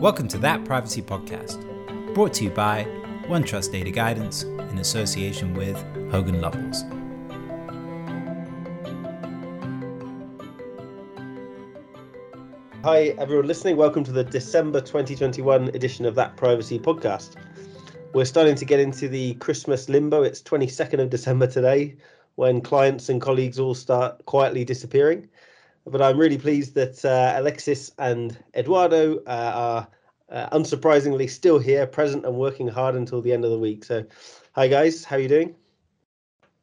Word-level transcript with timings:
Welcome 0.00 0.28
to 0.28 0.38
That 0.38 0.62
Privacy 0.66 1.00
Podcast, 1.00 1.64
brought 2.12 2.34
to 2.34 2.44
you 2.44 2.50
by 2.50 2.84
OneTrust 3.28 3.72
Data 3.72 3.90
Guidance 3.90 4.42
in 4.42 4.78
association 4.78 5.54
with 5.54 5.74
Hogan 6.10 6.38
Lovells. 6.42 6.82
Hi, 12.84 13.14
everyone 13.18 13.46
listening. 13.46 13.78
Welcome 13.78 14.04
to 14.04 14.12
the 14.12 14.22
December 14.22 14.82
2021 14.82 15.68
edition 15.68 16.04
of 16.04 16.14
That 16.14 16.36
Privacy 16.36 16.78
Podcast. 16.78 17.36
We're 18.12 18.26
starting 18.26 18.54
to 18.56 18.66
get 18.66 18.80
into 18.80 19.08
the 19.08 19.32
Christmas 19.36 19.88
limbo. 19.88 20.24
It's 20.24 20.42
22nd 20.42 21.00
of 21.00 21.08
December 21.08 21.46
today 21.46 21.96
when 22.34 22.60
clients 22.60 23.08
and 23.08 23.18
colleagues 23.18 23.58
all 23.58 23.74
start 23.74 24.26
quietly 24.26 24.62
disappearing. 24.62 25.26
But 25.86 26.02
I'm 26.02 26.18
really 26.18 26.38
pleased 26.38 26.74
that 26.74 27.04
uh, 27.04 27.34
Alexis 27.36 27.92
and 27.98 28.36
Eduardo 28.56 29.18
uh, 29.18 29.52
are 29.54 29.88
uh, 30.28 30.56
unsurprisingly 30.56 31.30
still 31.30 31.60
here, 31.60 31.86
present 31.86 32.26
and 32.26 32.34
working 32.34 32.66
hard 32.66 32.96
until 32.96 33.22
the 33.22 33.32
end 33.32 33.44
of 33.44 33.52
the 33.52 33.58
week. 33.58 33.84
So, 33.84 34.04
hi 34.52 34.66
guys, 34.66 35.04
how 35.04 35.16
are 35.16 35.20
you 35.20 35.28
doing? 35.28 35.54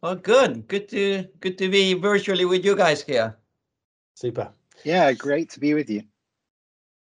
Well, 0.02 0.16
good. 0.16 0.68
Good 0.68 0.90
to 0.90 1.26
good 1.40 1.58
to 1.60 1.70
be 1.70 1.94
virtually 1.94 2.44
with 2.44 2.66
you 2.66 2.76
guys 2.76 3.02
here. 3.02 3.38
Super. 4.16 4.52
Yeah, 4.84 5.14
great 5.14 5.50
to 5.52 5.60
be 5.62 5.74
with 5.74 5.90
you. 5.90 6.04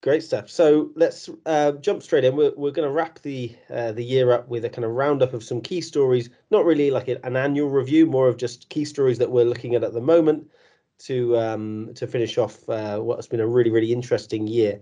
Great 0.01 0.23
stuff. 0.23 0.49
So 0.49 0.91
let's 0.95 1.29
uh, 1.45 1.73
jump 1.73 2.03
straight 2.03 2.23
in. 2.23 2.37
We're, 2.37 2.53
we're 2.55 2.71
going 2.71 2.87
to 2.87 2.93
wrap 2.93 3.19
the 3.23 3.53
uh, 3.69 3.91
the 3.91 4.03
year 4.03 4.31
up 4.31 4.47
with 4.47 4.63
a 4.63 4.69
kind 4.69 4.85
of 4.85 4.91
roundup 4.91 5.33
of 5.33 5.43
some 5.43 5.59
key 5.59 5.81
stories. 5.81 6.29
Not 6.51 6.63
really 6.63 6.91
like 6.91 7.09
an 7.09 7.35
annual 7.35 7.69
review, 7.69 8.05
more 8.05 8.29
of 8.29 8.37
just 8.37 8.69
key 8.69 8.85
stories 8.85 9.17
that 9.17 9.31
we're 9.31 9.43
looking 9.43 9.75
at 9.75 9.83
at 9.83 9.91
the 9.91 9.99
moment 9.99 10.49
to 10.99 11.37
um, 11.37 11.91
to 11.95 12.07
finish 12.07 12.37
off 12.37 12.67
uh, 12.69 12.99
what 12.99 13.17
has 13.17 13.27
been 13.27 13.39
a 13.39 13.47
really 13.47 13.71
really 13.71 13.91
interesting 13.91 14.47
year. 14.47 14.79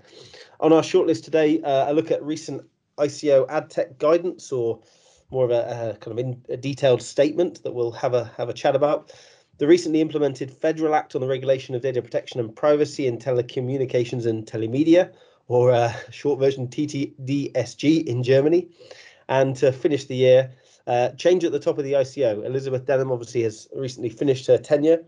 On 0.60 0.72
our 0.72 0.82
shortlist 0.82 1.24
today, 1.24 1.62
uh, 1.62 1.92
a 1.92 1.94
look 1.94 2.12
at 2.12 2.24
recent 2.24 2.64
ICO 2.98 3.46
ad 3.50 3.70
tech 3.70 3.98
guidance, 3.98 4.52
or 4.52 4.80
more 5.32 5.46
of 5.46 5.52
a, 5.52 5.92
a 5.92 5.98
kind 5.98 6.18
of 6.18 6.26
in, 6.26 6.42
a 6.50 6.58
detailed 6.58 7.02
statement 7.02 7.64
that 7.64 7.74
we'll 7.74 7.92
have 7.92 8.14
a 8.14 8.26
have 8.38 8.50
a 8.50 8.54
chat 8.54 8.76
about 8.76 9.12
the 9.58 9.68
recently 9.68 10.02
implemented 10.02 10.52
Federal 10.52 10.96
Act 10.96 11.16
on 11.16 11.22
the 11.22 11.28
Regulation 11.28 11.76
of 11.76 11.82
Data 11.82 12.02
Protection 12.02 12.40
and 12.40 12.56
Privacy 12.56 13.06
in 13.08 13.18
Telecommunications 13.18 14.26
and 14.26 14.46
Telemedia, 14.46 15.12
or 15.48 15.72
uh, 15.72 15.94
short 16.10 16.40
version 16.40 16.68
TTDSG 16.68 18.06
in 18.06 18.24
Germany. 18.24 18.68
And 19.30 19.56
to 19.58 19.72
finish 19.72 20.06
the 20.06 20.16
year, 20.16 20.52
uh, 20.88 21.10
change 21.10 21.44
at 21.44 21.52
the 21.52 21.60
top 21.60 21.78
of 21.78 21.84
the 21.84 21.94
ICO. 21.94 22.46
Elizabeth 22.46 22.86
Denham 22.86 23.12
obviously 23.12 23.44
has 23.44 23.70
recently 23.76 24.10
finished 24.10 24.48
her 24.48 24.58
tenure. 24.58 25.04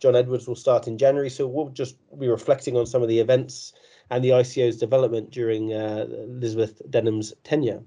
John 0.00 0.16
Edwards 0.16 0.48
will 0.48 0.56
start 0.56 0.88
in 0.88 0.98
January, 0.98 1.30
so 1.30 1.46
we'll 1.46 1.68
just 1.68 1.96
be 2.18 2.28
reflecting 2.28 2.76
on 2.76 2.86
some 2.86 3.02
of 3.02 3.08
the 3.08 3.18
events 3.18 3.74
and 4.10 4.24
the 4.24 4.32
ICO's 4.32 4.76
development 4.76 5.30
during 5.30 5.72
uh, 5.72 6.06
Elizabeth 6.10 6.82
Denham's 6.90 7.32
tenure. 7.44 7.82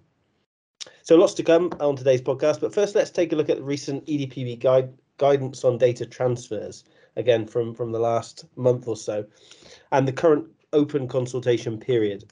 So 1.02 1.16
lots 1.16 1.33
to 1.36 1.44
come 1.44 1.72
on 1.80 1.95
today's 1.95 2.22
podcast, 2.22 2.61
but 2.61 2.73
first 2.73 2.95
let's 2.95 3.09
take 3.09 3.33
a 3.33 3.36
look 3.36 3.50
at 3.50 3.58
the 3.58 3.64
recent 3.64 4.05
EDPB 4.05 4.59
guide 4.59 4.94
guidance 5.17 5.64
on 5.64 5.78
data 5.78 6.05
transfers, 6.05 6.83
again 7.16 7.45
from, 7.45 7.73
from 7.73 7.92
the 7.92 8.00
last 8.00 8.45
month 8.55 8.88
or 8.88 8.95
so, 8.95 9.25
and 9.92 10.08
the 10.08 10.14
current 10.14 10.48
open 10.72 11.08
consultation 11.08 11.80
period. 11.80 12.25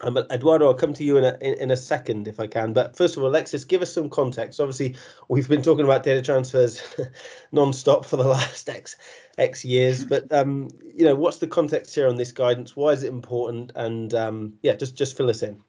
Um, 0.00 0.18
Eduardo, 0.30 0.66
I'll 0.66 0.74
come 0.74 0.92
to 0.94 1.04
you 1.04 1.18
in 1.18 1.24
a 1.24 1.38
in, 1.40 1.54
in, 1.54 1.70
a 1.70 1.76
second 1.76 2.26
if 2.26 2.40
I 2.40 2.48
can. 2.48 2.72
But 2.72 2.96
first 2.96 3.16
of 3.16 3.22
all, 3.22 3.28
Alexis, 3.28 3.64
give 3.64 3.80
us 3.80 3.92
some 3.92 4.10
context. 4.10 4.60
Obviously, 4.60 4.96
we've 5.28 5.48
been 5.48 5.62
talking 5.62 5.84
about 5.84 6.02
data 6.02 6.20
transfers 6.20 6.82
non-stop 7.52 8.04
for 8.04 8.16
the 8.16 8.24
last 8.28 8.68
X 8.68 8.96
X 9.38 9.64
years. 9.64 10.04
But 10.04 10.32
um, 10.32 10.68
you 10.82 11.04
know, 11.04 11.14
what's 11.14 11.38
the 11.38 11.46
context 11.46 11.94
here 11.94 12.08
on 12.08 12.16
this 12.16 12.32
guidance? 12.32 12.74
Why 12.74 12.90
is 12.90 13.04
it 13.04 13.08
important? 13.08 13.70
And 13.76 14.12
um, 14.14 14.54
yeah, 14.62 14.74
just 14.74 14.96
just 14.96 15.16
fill 15.16 15.30
us 15.30 15.42
in. 15.42 15.60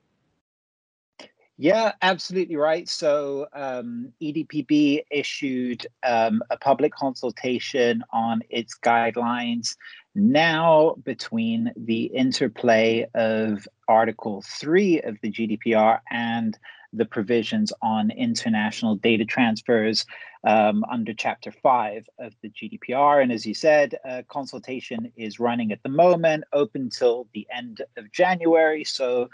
Yeah, 1.57 1.93
absolutely 2.01 2.57
right. 2.57 2.89
So 2.89 3.47
um, 3.53 4.11
EDPB 4.21 5.05
issued 5.09 5.87
um, 6.03 6.41
a 6.49 6.57
public 6.57 6.93
consultation 6.93 8.03
on 8.11 8.41
its 8.49 8.77
guidelines 8.77 9.75
now 10.15 10.95
between 11.03 11.73
the 11.75 12.05
interplay 12.05 13.07
of 13.13 13.67
Article 13.87 14.43
3 14.47 15.01
of 15.01 15.17
the 15.21 15.31
GDPR 15.31 15.99
and 16.09 16.57
the 16.93 17.05
provisions 17.05 17.73
on 17.81 18.09
international 18.11 18.95
data 18.95 19.25
transfers 19.25 20.05
um, 20.45 20.85
under 20.89 21.13
Chapter 21.13 21.51
5 21.51 22.07
of 22.19 22.33
the 22.41 22.49
GDPR. 22.49 23.21
And 23.21 23.31
as 23.31 23.45
you 23.45 23.53
said, 23.53 23.95
uh, 24.07 24.21
consultation 24.29 25.11
is 25.17 25.39
running 25.39 25.71
at 25.71 25.83
the 25.83 25.89
moment, 25.89 26.45
open 26.53 26.89
till 26.89 27.27
the 27.33 27.47
end 27.53 27.81
of 27.97 28.11
January. 28.11 28.83
So 28.83 29.29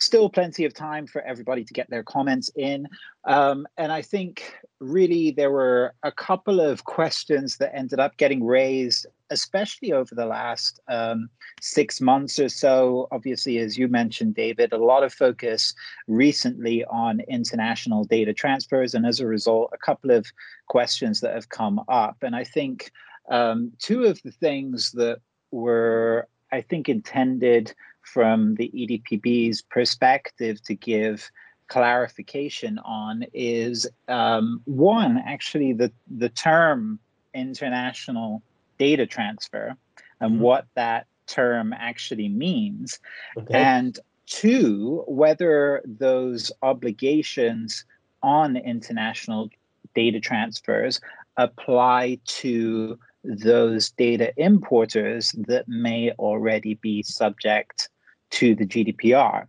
still 0.00 0.30
plenty 0.30 0.64
of 0.64 0.72
time 0.72 1.06
for 1.06 1.20
everybody 1.22 1.62
to 1.62 1.74
get 1.74 1.88
their 1.90 2.02
comments 2.02 2.50
in. 2.56 2.88
Um, 3.24 3.66
and 3.76 3.92
I 3.92 4.02
think 4.02 4.54
really 4.80 5.30
there 5.30 5.50
were 5.50 5.94
a 6.02 6.10
couple 6.10 6.58
of 6.58 6.84
questions 6.84 7.58
that 7.58 7.74
ended 7.76 8.00
up 8.00 8.16
getting 8.16 8.44
raised, 8.44 9.06
especially 9.28 9.92
over 9.92 10.14
the 10.14 10.24
last 10.24 10.80
um, 10.88 11.28
six 11.60 12.00
months 12.00 12.38
or 12.38 12.48
so. 12.48 13.08
Obviously, 13.12 13.58
as 13.58 13.76
you 13.76 13.88
mentioned, 13.88 14.34
David, 14.34 14.72
a 14.72 14.78
lot 14.78 15.04
of 15.04 15.12
focus 15.12 15.74
recently 16.08 16.82
on 16.86 17.20
international 17.28 18.04
data 18.04 18.32
transfers. 18.32 18.94
And 18.94 19.04
as 19.04 19.20
a 19.20 19.26
result, 19.26 19.70
a 19.74 19.78
couple 19.78 20.10
of 20.10 20.26
questions 20.68 21.20
that 21.20 21.34
have 21.34 21.50
come 21.50 21.78
up. 21.88 22.16
And 22.22 22.34
I 22.34 22.44
think 22.44 22.90
um, 23.30 23.72
two 23.78 24.04
of 24.04 24.20
the 24.22 24.32
things 24.32 24.92
that 24.92 25.20
were, 25.50 26.26
I 26.50 26.62
think, 26.62 26.88
intended 26.88 27.74
from 28.12 28.54
the 28.56 28.70
EDPB's 28.74 29.62
perspective 29.62 30.62
to 30.62 30.74
give 30.74 31.30
clarification 31.68 32.78
on 32.80 33.24
is 33.32 33.88
um, 34.08 34.60
one, 34.64 35.22
actually, 35.24 35.72
the, 35.72 35.92
the 36.08 36.28
term 36.28 36.98
international 37.32 38.42
data 38.78 39.06
transfer 39.06 39.76
and 40.20 40.32
mm-hmm. 40.32 40.42
what 40.42 40.66
that 40.74 41.06
term 41.26 41.72
actually 41.72 42.28
means. 42.28 42.98
Okay. 43.36 43.54
And 43.54 43.98
two, 44.26 45.04
whether 45.06 45.82
those 45.84 46.50
obligations 46.62 47.84
on 48.22 48.56
international 48.56 49.48
data 49.94 50.20
transfers 50.20 51.00
apply 51.36 52.18
to 52.26 52.98
those 53.22 53.90
data 53.90 54.32
importers 54.36 55.32
that 55.46 55.68
may 55.68 56.10
already 56.12 56.74
be 56.74 57.02
subject 57.02 57.88
to 58.30 58.54
the 58.54 58.66
GDPR. 58.66 59.46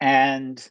And 0.00 0.68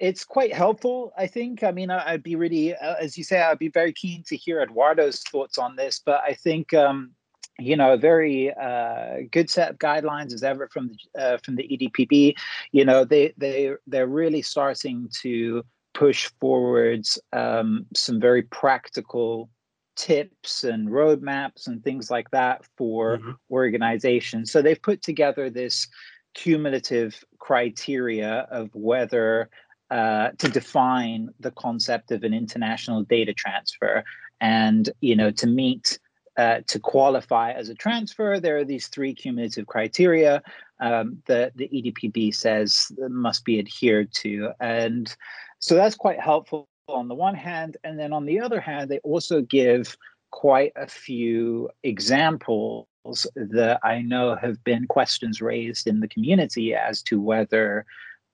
it's 0.00 0.24
quite 0.24 0.52
helpful, 0.52 1.12
I 1.16 1.26
think. 1.26 1.62
I 1.62 1.70
mean, 1.70 1.90
I'd 1.90 2.22
be 2.22 2.36
really, 2.36 2.74
uh, 2.74 2.94
as 3.00 3.16
you 3.16 3.24
say, 3.24 3.40
I'd 3.40 3.58
be 3.58 3.68
very 3.68 3.92
keen 3.92 4.22
to 4.24 4.36
hear 4.36 4.60
Eduardo's 4.60 5.22
thoughts 5.22 5.58
on 5.58 5.76
this. 5.76 6.00
But 6.04 6.20
I 6.26 6.34
think, 6.34 6.74
um, 6.74 7.12
you 7.58 7.76
know, 7.76 7.92
a 7.92 7.96
very 7.96 8.52
uh, 8.52 9.18
good 9.30 9.48
set 9.48 9.70
of 9.70 9.78
guidelines 9.78 10.32
as 10.32 10.42
ever 10.42 10.68
from 10.72 10.88
the 10.88 11.22
uh, 11.22 11.38
from 11.38 11.54
the 11.54 11.62
EDPB. 11.62 12.34
You 12.72 12.84
know, 12.84 13.04
they 13.04 13.32
they 13.38 13.74
they're 13.86 14.08
really 14.08 14.42
starting 14.42 15.08
to 15.22 15.64
push 15.94 16.28
forwards 16.40 17.18
um, 17.32 17.86
some 17.94 18.20
very 18.20 18.42
practical 18.42 19.48
tips 19.96 20.64
and 20.64 20.88
roadmaps 20.88 21.68
and 21.68 21.82
things 21.84 22.10
like 22.10 22.28
that 22.30 22.64
for 22.76 23.18
mm-hmm. 23.18 23.30
organizations. 23.50 24.50
So 24.50 24.60
they've 24.60 24.80
put 24.82 25.02
together 25.02 25.48
this 25.48 25.86
cumulative 26.34 27.24
criteria 27.38 28.46
of 28.50 28.70
whether 28.74 29.48
uh, 29.90 30.30
to 30.38 30.48
define 30.48 31.30
the 31.40 31.50
concept 31.52 32.10
of 32.10 32.24
an 32.24 32.34
international 32.34 33.02
data 33.02 33.32
transfer. 33.32 34.04
And 34.40 34.90
you 35.00 35.16
know 35.16 35.30
to 35.30 35.46
meet 35.46 35.98
uh, 36.36 36.60
to 36.66 36.80
qualify 36.80 37.52
as 37.52 37.68
a 37.68 37.74
transfer 37.74 38.40
there 38.40 38.56
are 38.58 38.64
these 38.64 38.88
three 38.88 39.14
cumulative 39.14 39.66
criteria 39.66 40.42
um, 40.80 41.22
that 41.26 41.56
the 41.56 41.68
edpb 41.68 42.34
says 42.34 42.90
must 43.08 43.44
be 43.44 43.58
adhered 43.58 44.12
to. 44.12 44.50
And 44.60 45.14
so 45.60 45.76
that's 45.76 45.94
quite 45.94 46.20
helpful 46.20 46.68
on 46.88 47.08
the 47.08 47.14
one 47.14 47.34
hand. 47.34 47.76
And 47.84 47.98
then 47.98 48.12
on 48.12 48.26
the 48.26 48.40
other 48.40 48.60
hand 48.60 48.90
they 48.90 48.98
also 48.98 49.42
give 49.42 49.96
quite 50.30 50.72
a 50.74 50.88
few 50.88 51.70
examples 51.84 52.88
that 53.36 53.80
I 53.82 54.02
know 54.02 54.36
have 54.36 54.62
been 54.64 54.86
questions 54.86 55.40
raised 55.40 55.86
in 55.86 56.00
the 56.00 56.08
community 56.08 56.74
as 56.74 57.02
to 57.04 57.20
whether 57.20 57.86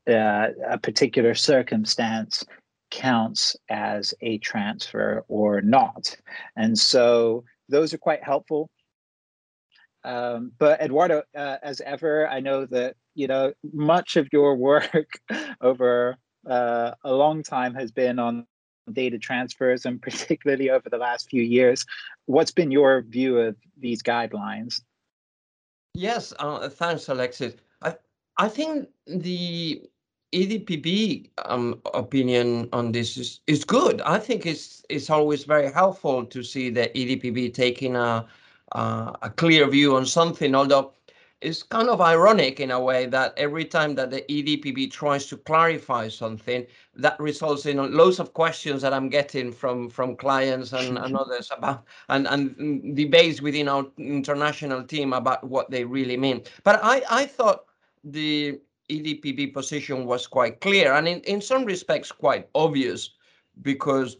uh, 0.09 0.49
a 0.69 0.79
particular 0.79 1.35
circumstance 1.35 2.45
counts 2.91 3.57
as 3.69 4.15
a 4.21 4.39
transfer 4.39 5.25
or 5.29 5.61
not. 5.61 6.17
And 6.57 6.79
so 6.79 7.45
those 7.69 7.95
are 7.95 7.99
quite 7.99 8.25
helpful. 8.25 8.71
Um, 10.03 10.53
but 10.59 10.81
Eduardo, 10.81 11.23
uh, 11.37 11.57
as 11.63 11.81
ever, 11.83 12.29
I 12.29 12.41
know 12.41 12.67
that 12.67 12.97
you 13.15 13.27
know 13.27 13.53
much 13.73 14.17
of 14.17 14.29
your 14.33 14.57
work 14.57 15.11
over 15.61 16.17
uh, 16.49 16.93
a 17.05 17.13
long 17.13 17.43
time 17.43 17.75
has 17.75 17.93
been 17.93 18.19
on 18.19 18.47
data 18.93 19.19
transfers, 19.19 19.85
and 19.85 20.01
particularly 20.09 20.71
over 20.71 20.89
the 20.89 20.99
last 20.99 21.29
few 21.31 21.43
years. 21.43 21.85
What's 22.27 22.51
been 22.53 22.71
your 22.71 23.03
view 23.03 23.39
of 23.39 23.57
these 23.79 24.03
guidelines? 24.03 24.83
Yes, 25.95 26.33
uh, 26.39 26.69
thanks, 26.69 27.09
Alexis. 27.09 27.55
I 27.83 27.97
I 28.37 28.49
think 28.49 28.89
the 29.07 29.83
EDPB 30.33 31.31
um, 31.45 31.81
opinion 31.95 32.69
on 32.73 32.93
this 32.93 33.17
is, 33.17 33.41
is 33.47 33.65
good. 33.65 34.01
I 34.03 34.19
think 34.19 34.47
it's 34.47 34.85
it's 34.89 35.11
always 35.11 35.45
very 35.45 35.73
helpful 35.73 36.25
to 36.25 36.43
see 36.43 36.71
the 36.71 36.89
EDPB 36.95 37.53
taking 37.55 37.97
a 37.97 38.27
uh, 38.73 39.13
a 39.23 39.31
clear 39.31 39.69
view 39.69 39.97
on 39.97 40.07
something. 40.07 40.55
Although 40.55 40.93
it's 41.41 41.63
kind 41.63 41.89
of 41.89 42.01
ironic 42.01 42.61
in 42.61 42.71
a 42.71 42.81
way 42.81 43.07
that 43.07 43.33
every 43.37 43.65
time 43.65 43.95
that 43.95 44.11
the 44.11 44.23
EDPB 44.29 44.91
tries 44.91 45.27
to 45.27 45.39
clarify 45.39 46.09
something, 46.09 46.67
that 46.95 47.19
results 47.19 47.65
in 47.65 47.77
loads 47.97 48.21
of 48.21 48.35
questions 48.35 48.83
that 48.83 48.93
I'm 48.93 49.09
getting 49.09 49.51
from 49.51 49.89
from 49.89 50.17
clients 50.17 50.73
and, 50.73 50.99
and 50.99 51.17
others 51.23 51.51
about 51.57 51.85
and 52.11 52.27
and 52.27 52.95
debates 52.95 53.41
within 53.41 53.69
our 53.69 53.87
international 53.97 54.83
team 54.85 55.13
about 55.13 55.43
what 55.45 55.71
they 55.71 55.85
really 55.85 56.17
mean. 56.17 56.43
But 56.63 56.81
I 56.83 57.03
I 57.09 57.27
thought 57.27 57.65
the 58.05 58.61
EDPB 58.91 59.55
position 59.55 60.05
was 60.05 60.27
quite 60.27 60.61
clear 60.61 60.93
and 60.93 61.09
in, 61.09 61.21
in 61.21 61.41
some 61.41 61.65
respects 61.65 62.13
quite 62.13 62.49
obvious 62.55 63.11
because 63.63 64.17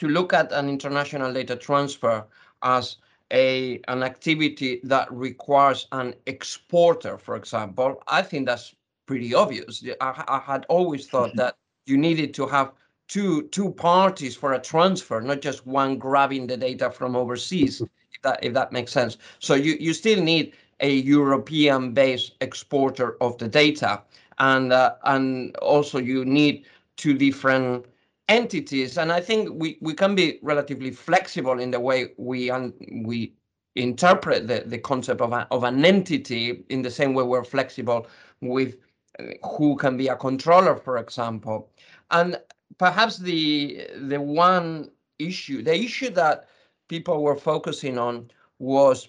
to 0.00 0.08
look 0.08 0.32
at 0.32 0.52
an 0.52 0.68
international 0.68 1.32
data 1.32 1.56
transfer 1.56 2.26
as 2.62 2.96
a 3.32 3.80
an 3.88 4.02
activity 4.02 4.80
that 4.84 5.10
requires 5.12 5.88
an 5.92 6.14
exporter, 6.26 7.18
for 7.18 7.36
example, 7.36 8.02
I 8.06 8.22
think 8.22 8.46
that's 8.46 8.74
pretty 9.06 9.34
obvious. 9.34 9.84
I, 10.00 10.24
I 10.28 10.38
had 10.38 10.66
always 10.68 11.06
thought 11.08 11.34
that 11.36 11.56
you 11.86 11.96
needed 11.96 12.34
to 12.34 12.46
have 12.46 12.72
two 13.08 13.42
two 13.48 13.70
parties 13.72 14.36
for 14.36 14.52
a 14.52 14.60
transfer, 14.60 15.20
not 15.20 15.40
just 15.40 15.66
one 15.66 15.98
grabbing 15.98 16.46
the 16.46 16.56
data 16.56 16.90
from 16.90 17.16
overseas. 17.16 17.82
If 18.16 18.22
that 18.22 18.42
if 18.42 18.54
that 18.54 18.72
makes 18.72 18.92
sense. 18.92 19.18
So 19.40 19.54
you 19.54 19.76
you 19.78 19.92
still 19.92 20.22
need 20.22 20.54
a 20.80 20.90
European-based 20.90 22.32
exporter 22.40 23.16
of 23.20 23.36
the 23.36 23.46
data, 23.46 24.02
and 24.38 24.72
uh, 24.72 24.94
and 25.04 25.54
also 25.56 25.98
you 25.98 26.24
need 26.24 26.64
two 26.96 27.12
different 27.12 27.84
entities. 28.28 28.98
And 28.98 29.12
I 29.12 29.20
think 29.20 29.50
we, 29.52 29.78
we 29.80 29.94
can 29.94 30.14
be 30.14 30.38
relatively 30.42 30.90
flexible 30.90 31.58
in 31.60 31.70
the 31.70 31.80
way 31.80 32.12
we 32.16 32.50
un, 32.50 32.72
we 33.04 33.34
interpret 33.76 34.48
the, 34.48 34.62
the 34.66 34.78
concept 34.78 35.20
of, 35.20 35.32
a, 35.32 35.46
of 35.50 35.64
an 35.64 35.84
entity 35.84 36.64
in 36.70 36.82
the 36.82 36.90
same 36.90 37.14
way 37.14 37.22
we're 37.22 37.44
flexible 37.44 38.06
with 38.40 38.76
uh, 39.18 39.24
who 39.46 39.76
can 39.76 39.96
be 39.96 40.08
a 40.08 40.16
controller, 40.16 40.76
for 40.76 40.98
example. 40.98 41.70
And 42.10 42.40
perhaps 42.78 43.18
the 43.18 43.86
the 44.08 44.20
one 44.20 44.90
issue, 45.18 45.62
the 45.62 45.74
issue 45.74 46.10
that 46.10 46.48
people 46.88 47.22
were 47.22 47.36
focusing 47.36 47.98
on 47.98 48.30
was 48.58 49.08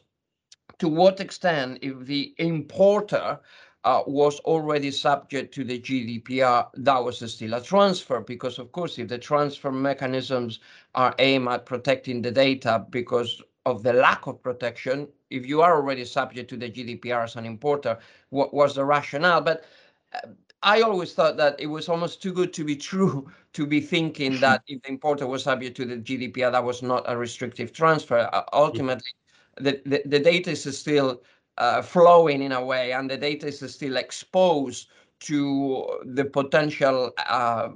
to 0.79 0.87
what 0.87 1.19
extent 1.19 1.79
if 1.81 2.05
the 2.05 2.35
importer 2.37 3.39
uh, 3.83 4.03
was 4.07 4.39
already 4.41 4.91
subject 4.91 5.53
to 5.53 5.63
the 5.63 5.79
GDPR, 5.79 6.69
that 6.73 7.03
was 7.03 7.31
still 7.31 7.53
a 7.53 7.61
transfer 7.61 8.19
because, 8.19 8.59
of 8.59 8.71
course, 8.71 8.97
if 8.99 9.07
the 9.07 9.17
transfer 9.17 9.71
mechanisms 9.71 10.59
are 10.95 11.15
aimed 11.19 11.47
at 11.47 11.65
protecting 11.65 12.21
the 12.21 12.31
data 12.31 12.85
because 12.89 13.41
of 13.65 13.83
the 13.83 13.93
lack 13.93 14.27
of 14.27 14.41
protection, 14.41 15.07
if 15.29 15.45
you 15.45 15.61
are 15.61 15.75
already 15.75 16.05
subject 16.05 16.49
to 16.49 16.57
the 16.57 16.69
GDPR 16.69 17.23
as 17.23 17.35
an 17.35 17.45
importer, 17.45 17.97
what 18.29 18.53
was 18.53 18.75
the 18.75 18.83
rationale? 18.85 19.41
But 19.41 19.65
uh, 20.13 20.27
I 20.63 20.81
always 20.81 21.13
thought 21.13 21.37
that 21.37 21.59
it 21.59 21.67
was 21.67 21.87
almost 21.87 22.21
too 22.21 22.33
good 22.33 22.53
to 22.53 22.63
be 22.63 22.75
true 22.75 23.29
to 23.53 23.65
be 23.65 23.79
thinking 23.79 24.39
that 24.41 24.63
if 24.67 24.81
the 24.81 24.89
importer 24.89 25.27
was 25.27 25.43
subject 25.43 25.77
to 25.77 25.85
the 25.85 25.97
GDPR, 25.97 26.51
that 26.51 26.63
was 26.63 26.81
not 26.81 27.03
a 27.07 27.15
restrictive 27.17 27.71
transfer. 27.73 28.29
Uh, 28.33 28.43
ultimately, 28.53 29.11
the, 29.59 29.81
the, 29.85 30.01
the 30.05 30.19
data 30.19 30.51
is 30.51 30.77
still 30.79 31.21
uh, 31.57 31.81
flowing 31.81 32.41
in 32.41 32.51
a 32.51 32.63
way, 32.63 32.91
and 32.91 33.09
the 33.09 33.17
data 33.17 33.47
is 33.47 33.59
still 33.73 33.97
exposed 33.97 34.89
to 35.19 35.99
the 36.05 36.25
potential, 36.25 37.11
uh, 37.27 37.69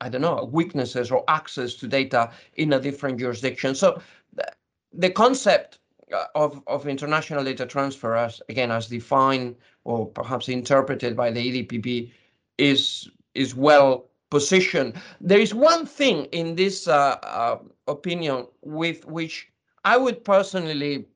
I 0.00 0.08
don't 0.08 0.22
know, 0.22 0.48
weaknesses 0.52 1.10
or 1.10 1.24
access 1.28 1.74
to 1.74 1.86
data 1.86 2.30
in 2.54 2.72
a 2.72 2.80
different 2.80 3.18
jurisdiction. 3.18 3.74
So 3.74 4.02
the, 4.32 4.46
the 4.92 5.10
concept 5.10 5.78
uh, 6.12 6.24
of, 6.34 6.60
of 6.66 6.88
international 6.88 7.44
data 7.44 7.66
transfer, 7.66 8.16
as 8.16 8.42
again 8.48 8.70
as 8.70 8.88
defined 8.88 9.56
or 9.84 10.06
perhaps 10.06 10.48
interpreted 10.48 11.16
by 11.16 11.30
the 11.30 11.64
EDPB, 11.64 12.10
is 12.58 13.08
is 13.34 13.54
well 13.54 14.10
positioned. 14.30 14.94
There 15.20 15.38
is 15.38 15.54
one 15.54 15.86
thing 15.86 16.24
in 16.26 16.56
this 16.56 16.88
uh, 16.88 17.18
uh, 17.22 17.58
opinion 17.86 18.46
with 18.62 19.06
which 19.06 19.48
I 19.84 19.96
would 19.96 20.24
personally 20.24 21.06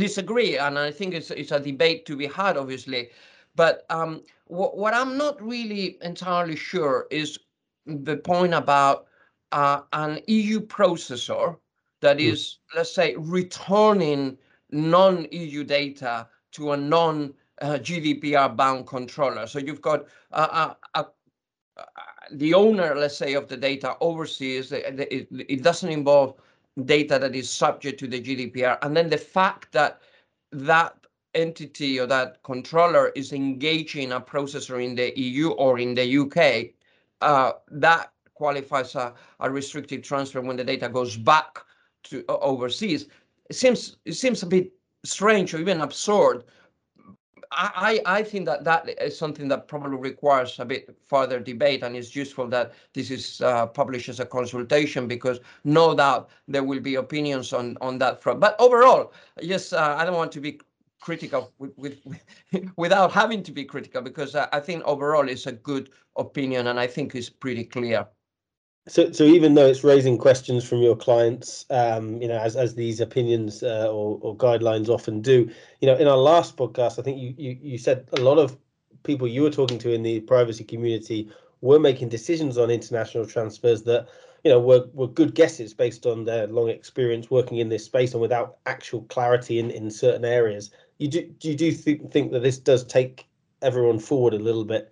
disagree, 0.00 0.58
and 0.58 0.78
I 0.78 0.90
think 0.90 1.14
it's 1.14 1.30
it's 1.30 1.52
a 1.52 1.60
debate 1.60 2.06
to 2.06 2.16
be 2.16 2.26
had, 2.26 2.56
obviously. 2.56 3.10
But 3.54 3.84
um, 3.90 4.22
what 4.46 4.76
what 4.76 4.94
I'm 4.94 5.16
not 5.16 5.40
really 5.42 5.98
entirely 6.02 6.56
sure 6.56 7.06
is 7.10 7.38
the 7.86 8.16
point 8.16 8.54
about 8.54 9.06
uh, 9.52 9.80
an 9.92 10.20
EU 10.26 10.60
processor 10.60 11.56
that 12.00 12.18
mm. 12.18 12.32
is, 12.32 12.58
let's 12.74 12.94
say, 12.94 13.14
returning 13.16 14.38
non-EU 14.70 15.64
data 15.64 16.28
to 16.52 16.72
a 16.72 16.76
non 16.76 17.34
uh, 17.60 17.78
GDPR 17.80 18.56
bound 18.56 18.86
controller. 18.86 19.46
So 19.46 19.58
you've 19.58 19.82
got 19.82 20.06
uh, 20.32 20.74
a, 20.94 21.00
a, 21.00 21.06
the 22.32 22.54
owner, 22.54 22.94
let's 22.94 23.16
say, 23.16 23.34
of 23.34 23.48
the 23.48 23.56
data 23.56 23.96
overseas. 24.00 24.72
It, 24.72 25.00
it, 25.00 25.28
it 25.30 25.62
doesn't 25.62 25.90
involve 25.90 26.34
data 26.84 27.18
that 27.18 27.34
is 27.34 27.50
subject 27.50 27.98
to 28.00 28.06
the 28.06 28.20
GDPR. 28.20 28.78
And 28.82 28.96
then 28.96 29.08
the 29.08 29.18
fact 29.18 29.72
that 29.72 30.00
that 30.52 30.96
entity 31.34 32.00
or 32.00 32.06
that 32.06 32.42
controller 32.42 33.08
is 33.14 33.32
engaging 33.32 34.12
a 34.12 34.20
processor 34.20 34.84
in 34.84 34.94
the 34.94 35.12
EU 35.18 35.50
or 35.50 35.78
in 35.78 35.94
the 35.94 36.18
UK, 36.18 36.74
uh, 37.20 37.52
that 37.70 38.12
qualifies 38.34 38.94
a, 38.94 39.14
a 39.40 39.50
restricted 39.50 40.02
transfer 40.02 40.40
when 40.40 40.56
the 40.56 40.64
data 40.64 40.88
goes 40.88 41.16
back 41.16 41.58
to 42.04 42.24
uh, 42.28 42.38
overseas. 42.38 43.06
It 43.48 43.56
seems 43.56 43.96
it 44.04 44.14
seems 44.14 44.42
a 44.42 44.46
bit 44.46 44.72
strange 45.04 45.52
or 45.54 45.58
even 45.58 45.80
absurd 45.80 46.44
I, 47.52 48.00
I 48.06 48.22
think 48.22 48.46
that 48.46 48.64
that 48.64 48.88
is 49.02 49.18
something 49.18 49.48
that 49.48 49.66
probably 49.66 49.98
requires 49.98 50.58
a 50.60 50.64
bit 50.64 50.96
further 51.04 51.40
debate 51.40 51.82
and 51.82 51.96
it's 51.96 52.14
useful 52.14 52.46
that 52.48 52.72
this 52.94 53.10
is 53.10 53.40
uh, 53.40 53.66
published 53.66 54.08
as 54.08 54.20
a 54.20 54.26
consultation 54.26 55.08
because 55.08 55.40
no 55.64 55.94
doubt 55.94 56.30
there 56.46 56.62
will 56.62 56.80
be 56.80 56.94
opinions 56.94 57.52
on, 57.52 57.76
on 57.80 57.98
that 57.98 58.22
front. 58.22 58.38
But 58.38 58.54
overall, 58.60 59.12
yes, 59.40 59.72
uh, 59.72 59.96
I 59.98 60.04
don't 60.04 60.14
want 60.14 60.30
to 60.32 60.40
be 60.40 60.60
critical 61.00 61.52
with, 61.58 61.76
with, 61.76 61.98
without 62.76 63.10
having 63.10 63.42
to 63.42 63.52
be 63.52 63.64
critical 63.64 64.00
because 64.00 64.36
I, 64.36 64.48
I 64.52 64.60
think 64.60 64.84
overall 64.84 65.28
it's 65.28 65.46
a 65.46 65.52
good 65.52 65.90
opinion 66.16 66.68
and 66.68 66.78
I 66.78 66.86
think 66.86 67.14
it's 67.16 67.30
pretty 67.30 67.64
clear. 67.64 68.06
So, 68.90 69.12
so 69.12 69.22
even 69.22 69.54
though 69.54 69.66
it's 69.68 69.84
raising 69.84 70.18
questions 70.18 70.64
from 70.64 70.78
your 70.82 70.96
clients, 70.96 71.64
um, 71.70 72.20
you 72.20 72.26
know, 72.26 72.36
as 72.38 72.56
as 72.56 72.74
these 72.74 73.00
opinions 73.00 73.62
uh, 73.62 73.86
or, 73.88 74.18
or 74.20 74.36
guidelines 74.36 74.88
often 74.88 75.20
do, 75.20 75.48
you 75.80 75.86
know, 75.86 75.94
in 75.94 76.08
our 76.08 76.16
last 76.16 76.56
podcast, 76.56 76.98
I 76.98 77.02
think 77.02 77.20
you, 77.20 77.32
you 77.38 77.56
you 77.62 77.78
said 77.78 78.08
a 78.14 78.20
lot 78.20 78.38
of 78.38 78.58
people 79.04 79.28
you 79.28 79.42
were 79.42 79.50
talking 79.50 79.78
to 79.78 79.92
in 79.92 80.02
the 80.02 80.18
privacy 80.22 80.64
community 80.64 81.30
were 81.60 81.78
making 81.78 82.08
decisions 82.08 82.58
on 82.58 82.68
international 82.68 83.26
transfers 83.26 83.84
that 83.84 84.08
you 84.42 84.50
know 84.50 84.58
were 84.58 84.86
were 84.92 85.06
good 85.06 85.36
guesses 85.36 85.72
based 85.72 86.04
on 86.04 86.24
their 86.24 86.48
long 86.48 86.68
experience 86.68 87.30
working 87.30 87.58
in 87.58 87.68
this 87.68 87.84
space 87.84 88.12
and 88.12 88.20
without 88.20 88.58
actual 88.66 89.02
clarity 89.02 89.60
in 89.60 89.70
in 89.70 89.88
certain 89.92 90.24
areas. 90.24 90.68
You 90.98 91.06
do 91.06 91.30
you 91.42 91.54
do 91.54 91.70
th- 91.70 92.02
think 92.10 92.32
that 92.32 92.42
this 92.42 92.58
does 92.58 92.84
take 92.84 93.28
everyone 93.62 94.00
forward 94.00 94.34
a 94.34 94.40
little 94.40 94.64
bit, 94.64 94.90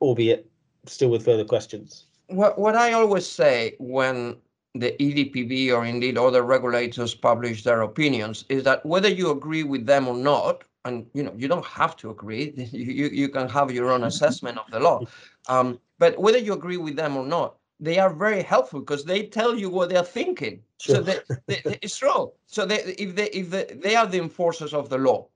albeit 0.00 0.50
still 0.86 1.10
with 1.10 1.24
further 1.24 1.44
questions? 1.44 2.07
What, 2.28 2.58
what 2.58 2.76
I 2.76 2.92
always 2.92 3.26
say 3.26 3.74
when 3.78 4.36
the 4.74 4.92
EDPB 5.00 5.74
or 5.74 5.84
indeed 5.84 6.16
other 6.16 6.42
regulators 6.42 7.14
publish 7.14 7.64
their 7.64 7.82
opinions 7.82 8.44
is 8.48 8.62
that 8.64 8.84
whether 8.86 9.08
you 9.08 9.30
agree 9.30 9.64
with 9.64 9.86
them 9.86 10.06
or 10.06 10.14
not, 10.14 10.64
and 10.84 11.06
you 11.14 11.22
know 11.22 11.34
you 11.36 11.48
don't 11.48 11.64
have 11.64 11.96
to 11.96 12.10
agree, 12.10 12.52
you, 12.72 13.08
you 13.08 13.28
can 13.28 13.48
have 13.48 13.72
your 13.72 13.90
own 13.90 14.04
assessment 14.04 14.58
of 14.58 14.70
the 14.70 14.78
law, 14.78 15.00
um, 15.48 15.78
but 15.98 16.18
whether 16.18 16.38
you 16.38 16.52
agree 16.52 16.76
with 16.76 16.96
them 16.96 17.16
or 17.16 17.24
not, 17.24 17.56
they 17.80 17.98
are 17.98 18.12
very 18.12 18.42
helpful 18.42 18.80
because 18.80 19.04
they 19.04 19.26
tell 19.26 19.58
you 19.58 19.70
what 19.70 19.88
they're 19.88 20.02
thinking. 20.02 20.62
Sure. 20.80 20.96
So 20.96 21.02
they, 21.02 21.18
they, 21.46 21.78
it's 21.82 21.98
true. 21.98 22.32
So 22.46 22.64
they, 22.64 22.80
if 22.98 23.16
they 23.16 23.28
if 23.30 23.50
they, 23.50 23.64
they 23.82 23.96
are 23.96 24.06
the 24.06 24.18
enforcers 24.18 24.74
of 24.74 24.88
the 24.88 24.98
law, 24.98 25.28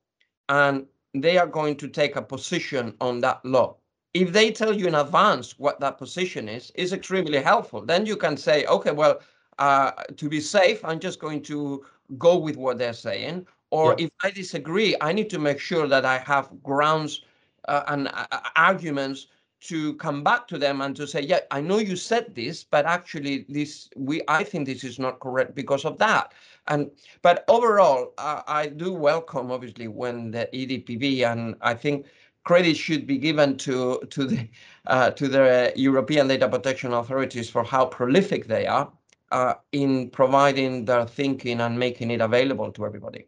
and 0.49 0.87
they 1.14 1.38
are 1.38 1.46
going 1.46 1.76
to 1.76 1.88
take 1.88 2.16
a 2.16 2.22
position 2.22 2.94
on 3.00 3.20
that 3.20 3.44
law 3.44 3.76
if 4.14 4.33
they 4.33 4.50
tell 4.50 4.76
you 4.76 4.87
in 4.87 4.95
advance 4.95 5.59
what 5.59 5.81
that 5.81 5.99
position 5.99 6.49
is, 6.49 6.71
is 6.75 6.92
extremely 6.92 7.40
helpful. 7.40 7.81
Then 7.81 8.04
you 8.04 8.16
can 8.16 8.37
say, 8.37 8.66
okay, 8.66 8.92
well, 8.92 9.21
uh, 9.59 9.92
to 10.16 10.28
be 10.28 10.40
safe, 10.40 10.85
I'm 10.85 11.00
just 11.00 11.19
going 11.19 11.42
to 11.45 11.85
go 12.19 12.37
with 12.37 12.57
what 12.57 12.78
they're 12.78 12.92
saying. 12.92 13.47
Or 13.71 13.95
yeah. 13.99 14.07
if 14.07 14.11
I 14.23 14.31
disagree, 14.31 14.95
I 15.00 15.12
need 15.12 15.31
to 15.31 15.38
make 15.38 15.59
sure 15.59 15.87
that 15.87 16.04
I 16.04 16.19
have 16.19 16.50
grounds 16.62 17.23
uh, 17.69 17.85
and 17.88 18.09
uh, 18.09 18.26
arguments 18.57 19.28
to 19.62 19.95
come 19.95 20.25
back 20.25 20.49
to 20.49 20.59
them 20.59 20.81
and 20.81 20.95
to 20.97 21.07
say, 21.07 21.21
yeah, 21.21 21.38
I 21.50 21.61
know 21.61 21.78
you 21.78 21.95
said 21.95 22.35
this, 22.35 22.64
but 22.64 22.85
actually 22.85 23.47
this 23.49 23.88
we 23.97 24.21
I 24.26 24.42
think 24.42 24.66
this 24.66 24.83
is 24.83 24.99
not 24.99 25.21
correct 25.21 25.54
because 25.54 25.85
of 25.85 25.99
that. 25.99 26.33
And 26.66 26.90
but 27.23 27.45
overall, 27.49 28.12
uh, 28.19 28.42
I 28.47 28.66
do 28.66 28.92
welcome 28.92 29.52
obviously 29.52 29.87
when 29.87 30.33
the 30.33 30.49
EDPB 30.52 31.25
and 31.31 31.54
I 31.61 31.75
think 31.75 32.07
credit 32.44 32.76
should 32.76 33.06
be 33.06 33.18
given 33.18 33.56
to 33.58 34.00
to 34.11 34.25
the 34.25 34.49
uh, 34.87 35.11
to 35.11 35.28
the 35.28 35.72
European 35.76 36.28
data 36.28 36.49
protection 36.49 36.92
authorities 36.92 37.49
for 37.49 37.64
how 37.64 37.87
prolific 37.87 38.46
they 38.46 38.66
are 38.66 38.92
uh, 39.30 39.54
in 39.72 40.11
providing 40.11 40.84
their 40.84 41.06
thinking 41.06 41.61
and 41.61 41.78
making 41.78 42.11
it 42.11 42.20
available 42.20 42.70
to 42.72 42.84
everybody. 42.84 43.26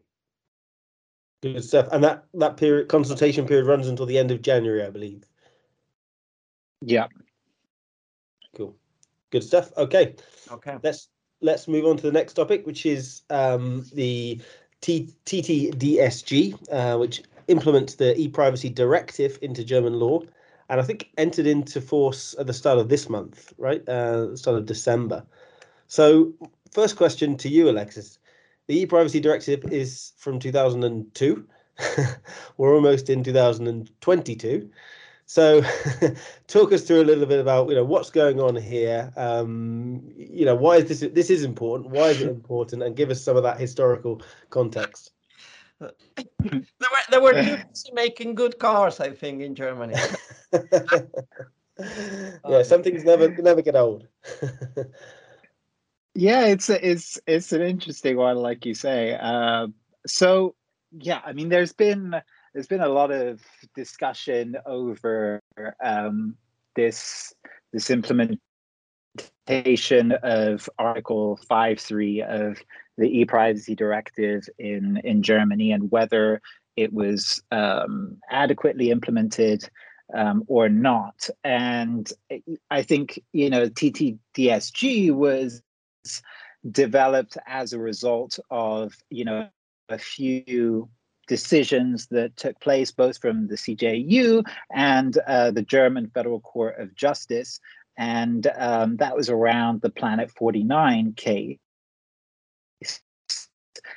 Good 1.42 1.64
stuff. 1.64 1.88
And 1.92 2.02
that 2.02 2.24
that 2.34 2.56
period 2.56 2.88
consultation 2.88 3.46
period 3.46 3.66
runs 3.66 3.88
until 3.88 4.06
the 4.06 4.18
end 4.18 4.30
of 4.30 4.42
January, 4.42 4.82
I 4.84 4.90
believe. 4.90 5.24
Yeah. 6.80 7.06
Cool. 8.56 8.76
Good 9.30 9.44
stuff. 9.44 9.72
Okay. 9.76 10.14
Okay. 10.50 10.76
Let's 10.82 11.08
let's 11.40 11.68
move 11.68 11.84
on 11.84 11.96
to 11.98 12.02
the 12.02 12.12
next 12.12 12.34
topic, 12.34 12.66
which 12.66 12.86
is 12.86 13.22
um, 13.30 13.84
the 13.92 14.40
T- 14.80 15.14
TTDSG, 15.26 16.54
uh, 16.70 16.98
which 16.98 17.22
implements 17.48 17.94
the 17.94 18.18
e-privacy 18.18 18.70
directive 18.70 19.38
into 19.42 19.64
German 19.64 19.94
law, 19.94 20.20
and 20.68 20.80
I 20.80 20.84
think 20.84 21.10
entered 21.18 21.46
into 21.46 21.80
force 21.80 22.34
at 22.38 22.46
the 22.46 22.52
start 22.52 22.78
of 22.78 22.88
this 22.88 23.08
month, 23.08 23.52
right? 23.58 23.86
Uh, 23.88 24.36
start 24.36 24.58
of 24.58 24.66
December. 24.66 25.24
So, 25.88 26.32
first 26.72 26.96
question 26.96 27.36
to 27.38 27.48
you, 27.48 27.68
Alexis: 27.68 28.18
the 28.66 28.78
e-privacy 28.78 29.20
directive 29.20 29.64
is 29.72 30.12
from 30.16 30.38
2002. 30.38 31.46
We're 32.56 32.74
almost 32.74 33.10
in 33.10 33.22
2022. 33.22 34.70
So, 35.26 35.62
talk 36.46 36.72
us 36.72 36.82
through 36.82 37.02
a 37.02 37.04
little 37.04 37.26
bit 37.26 37.40
about 37.40 37.68
you 37.68 37.74
know 37.74 37.84
what's 37.84 38.10
going 38.10 38.40
on 38.40 38.56
here. 38.56 39.12
Um, 39.16 40.02
you 40.16 40.44
know 40.44 40.54
why 40.54 40.76
is 40.76 40.88
this 40.88 41.12
this 41.12 41.30
is 41.30 41.44
important? 41.44 41.90
Why 41.90 42.08
is 42.08 42.20
it 42.20 42.28
important? 42.38 42.82
And 42.82 42.96
give 42.96 43.10
us 43.10 43.22
some 43.22 43.36
of 43.36 43.42
that 43.42 43.58
historical 43.58 44.22
context. 44.50 45.13
There 45.80 45.90
were 46.50 47.04
there 47.10 47.20
were 47.20 47.64
making 47.92 48.34
good 48.34 48.58
cars, 48.58 49.00
I 49.00 49.10
think, 49.10 49.42
in 49.42 49.54
Germany. 49.54 49.94
yeah, 52.48 52.62
some 52.62 52.82
things 52.82 53.04
never 53.04 53.28
never 53.28 53.62
get 53.62 53.76
old. 53.76 54.06
yeah, 56.14 56.46
it's 56.46 56.70
it's 56.70 57.18
it's 57.26 57.52
an 57.52 57.62
interesting 57.62 58.16
one, 58.16 58.36
like 58.36 58.64
you 58.64 58.74
say. 58.74 59.18
Uh, 59.20 59.68
so 60.06 60.54
yeah, 60.92 61.20
I 61.24 61.32
mean, 61.32 61.48
there's 61.48 61.72
been 61.72 62.14
there's 62.52 62.68
been 62.68 62.82
a 62.82 62.88
lot 62.88 63.10
of 63.10 63.42
discussion 63.74 64.56
over 64.66 65.40
um, 65.82 66.36
this 66.76 67.34
this 67.72 67.90
implementation 67.90 68.38
of 70.22 70.70
Article 70.78 71.38
Five 71.48 71.80
Three 71.80 72.22
of 72.22 72.58
the 72.96 73.20
e-privacy 73.20 73.74
directive 73.74 74.48
in 74.58 75.00
in 75.04 75.22
Germany 75.22 75.72
and 75.72 75.90
whether 75.90 76.40
it 76.76 76.92
was 76.92 77.42
um, 77.52 78.18
adequately 78.30 78.90
implemented 78.90 79.68
um, 80.14 80.44
or 80.48 80.68
not. 80.68 81.28
And 81.42 82.10
I 82.70 82.82
think 82.82 83.20
you 83.32 83.50
know 83.50 83.68
TTDSG 83.68 85.12
was 85.12 85.62
developed 86.70 87.36
as 87.46 87.72
a 87.72 87.78
result 87.78 88.38
of 88.50 88.94
you 89.10 89.24
know 89.24 89.48
a 89.88 89.98
few 89.98 90.88
decisions 91.26 92.06
that 92.08 92.36
took 92.36 92.58
place 92.60 92.90
both 92.90 93.18
from 93.18 93.48
the 93.48 93.56
CJEU 93.56 94.44
and 94.72 95.16
uh, 95.26 95.50
the 95.50 95.62
German 95.62 96.10
Federal 96.12 96.40
Court 96.40 96.78
of 96.78 96.94
Justice. 96.94 97.60
And 97.96 98.46
um, 98.56 98.96
that 98.96 99.16
was 99.16 99.30
around 99.30 99.80
the 99.80 99.90
Planet 99.90 100.30
49 100.30 101.14
case. 101.14 101.58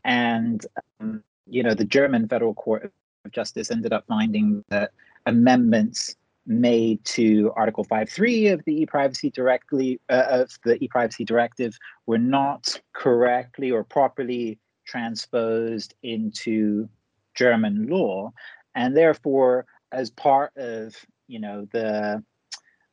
And, 0.07 0.65
um, 0.99 1.21
you 1.45 1.61
know, 1.61 1.75
the 1.75 1.85
German 1.85 2.27
Federal 2.27 2.53
Court 2.53 2.91
of 3.25 3.31
Justice 3.31 3.69
ended 3.69 3.93
up 3.93 4.05
finding 4.07 4.63
that 4.69 4.91
amendments 5.25 6.15
made 6.47 7.03
to 7.03 7.51
Article 7.57 7.83
5.3 7.83 8.53
of 8.53 8.63
the 8.63 8.81
e-privacy 8.81 9.29
directly 9.29 9.99
uh, 10.09 10.23
of 10.29 10.57
the 10.63 10.81
e-privacy 10.81 11.25
directive 11.25 11.77
were 12.05 12.17
not 12.17 12.81
correctly 12.93 13.69
or 13.69 13.83
properly 13.83 14.57
transposed 14.85 15.93
into 16.03 16.87
German 17.35 17.87
law, 17.87 18.31
and 18.75 18.95
therefore, 18.95 19.65
as 19.91 20.09
part 20.09 20.55
of 20.55 20.95
you 21.27 21.39
know 21.39 21.67
the 21.71 22.23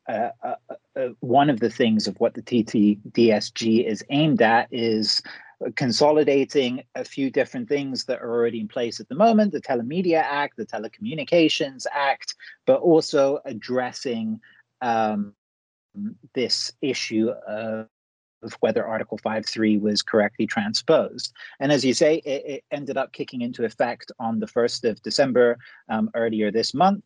uh, 0.09 0.29
uh, 0.43 0.55
uh, 0.97 1.09
one 1.21 1.49
of 1.49 1.61
the 1.61 1.71
things 1.71 2.07
of 2.07 2.19
what 2.19 2.35
the 2.35 2.43
TTDSG 2.43 3.87
is 3.87 4.05
aimed 4.11 4.43
at 4.43 4.69
is 4.71 5.23
consolidating 5.77 6.83
a 6.95 7.05
few 7.05 7.31
different 7.31 7.69
things 7.69 8.05
that 8.05 8.21
are 8.21 8.31
already 8.31 8.61
in 8.61 8.69
place 8.69 9.01
at 9.01 9.09
the 9.09 9.15
moment 9.15 9.53
the 9.53 9.61
Telemedia 9.61 10.23
Act, 10.23 10.57
the 10.57 10.67
Telecommunications 10.67 11.87
Act, 11.93 12.35
but 12.67 12.81
also 12.81 13.41
addressing 13.45 14.41
um, 14.81 15.35
this 16.35 16.73
issue 16.81 17.31
of 17.47 17.89
whether 18.61 18.87
Article 18.87 19.19
5.3 19.19 19.81
was 19.81 20.03
correctly 20.03 20.47
transposed. 20.47 21.33
And 21.61 21.73
as 21.73 21.85
you 21.85 21.95
say, 21.95 22.17
it, 22.17 22.45
it, 22.47 22.65
ended 22.71 22.97
up 22.97 23.13
kicking 23.13 23.41
into 23.41 23.65
effect 23.65 24.13
on 24.19 24.39
the 24.39 24.47
1st 24.47 24.91
of 24.91 25.03
December 25.03 25.59
um, 25.89 26.11
earlier 26.15 26.51
this 26.51 26.75
month. 26.75 27.05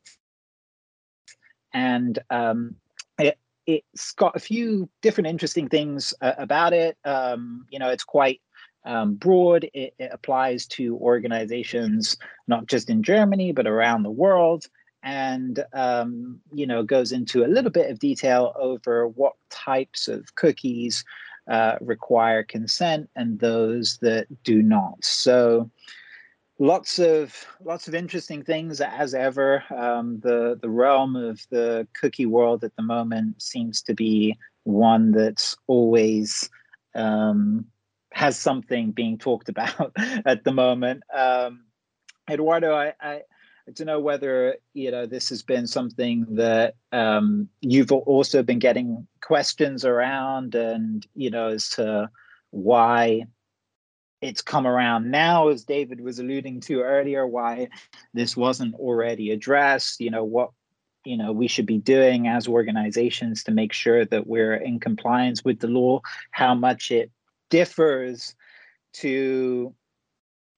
And 1.72 2.18
um, 2.30 2.74
it, 3.18 3.38
it's 3.68 4.12
got 4.12 4.34
a 4.34 4.40
few 4.40 4.88
different 5.02 5.28
interesting 5.28 5.68
things 5.68 6.14
uh, 6.22 6.32
about 6.38 6.72
it. 6.72 6.96
Um, 7.04 7.66
you 7.68 7.78
know, 7.78 7.90
it's 7.90 8.02
quite 8.02 8.40
um, 8.86 9.14
broad. 9.14 9.68
It, 9.74 9.92
it, 9.98 10.10
applies 10.10 10.66
to 10.68 10.96
organizations 10.96 12.16
not 12.46 12.66
just 12.66 12.88
in 12.88 13.02
Germany 13.02 13.52
but 13.52 13.66
around 13.66 14.02
the 14.02 14.10
world, 14.10 14.64
and 15.02 15.62
um, 15.74 16.40
you 16.50 16.66
know 16.66 16.82
goes 16.82 17.12
into 17.12 17.44
a 17.44 17.52
little 17.52 17.70
bit 17.70 17.90
of 17.90 17.98
detail 17.98 18.54
over 18.58 19.06
what 19.06 19.34
types 19.50 20.08
of 20.08 20.34
cookies 20.34 21.04
uh, 21.46 21.76
require 21.82 22.42
consent 22.42 23.10
and 23.16 23.38
those 23.38 23.98
that 23.98 24.26
do 24.44 24.62
not. 24.62 25.04
So 25.04 25.70
lots 26.58 26.98
of 26.98 27.34
lots 27.64 27.88
of 27.88 27.94
interesting 27.94 28.42
things 28.42 28.80
as 28.80 29.14
ever. 29.14 29.62
Um, 29.74 30.20
the 30.20 30.58
the 30.60 30.70
realm 30.70 31.16
of 31.16 31.40
the 31.50 31.86
cookie 32.00 32.26
world 32.26 32.64
at 32.64 32.74
the 32.76 32.82
moment 32.82 33.40
seems 33.42 33.82
to 33.82 33.94
be 33.94 34.36
one 34.64 35.12
that's 35.12 35.56
always 35.66 36.50
um, 36.94 37.64
has 38.12 38.36
something 38.36 38.90
being 38.90 39.18
talked 39.18 39.48
about 39.54 39.92
at 40.26 40.44
the 40.44 40.52
moment. 40.52 41.02
Um, 41.14 41.64
Eduardo, 42.30 42.74
I, 42.74 42.92
I 43.00 43.22
to 43.74 43.84
know 43.84 44.00
whether 44.00 44.56
you 44.74 44.90
know 44.90 45.06
this 45.06 45.28
has 45.28 45.42
been 45.42 45.66
something 45.66 46.26
that 46.30 46.74
um, 46.92 47.48
you've 47.60 47.92
also 47.92 48.42
been 48.42 48.58
getting 48.58 49.06
questions 49.22 49.84
around, 49.84 50.54
and 50.54 51.06
you 51.14 51.30
know 51.30 51.48
as 51.48 51.68
to 51.70 52.10
why 52.50 53.24
it's 54.20 54.42
come 54.42 54.66
around 54.66 55.10
now, 55.10 55.48
as 55.48 55.64
David 55.64 56.00
was 56.00 56.18
alluding 56.18 56.60
to 56.62 56.80
earlier, 56.80 57.26
why 57.26 57.68
this 58.14 58.36
wasn't 58.36 58.74
already 58.74 59.30
addressed. 59.30 60.00
You 60.00 60.10
know 60.10 60.24
what 60.24 60.50
you 61.04 61.16
know 61.16 61.32
we 61.32 61.48
should 61.48 61.66
be 61.66 61.78
doing 61.78 62.26
as 62.26 62.48
organizations 62.48 63.44
to 63.44 63.52
make 63.52 63.72
sure 63.72 64.04
that 64.04 64.26
we're 64.26 64.54
in 64.54 64.80
compliance 64.80 65.44
with 65.44 65.60
the 65.60 65.68
law. 65.68 66.00
How 66.32 66.54
much 66.54 66.90
it 66.90 67.10
differs 67.50 68.34
to 68.94 69.74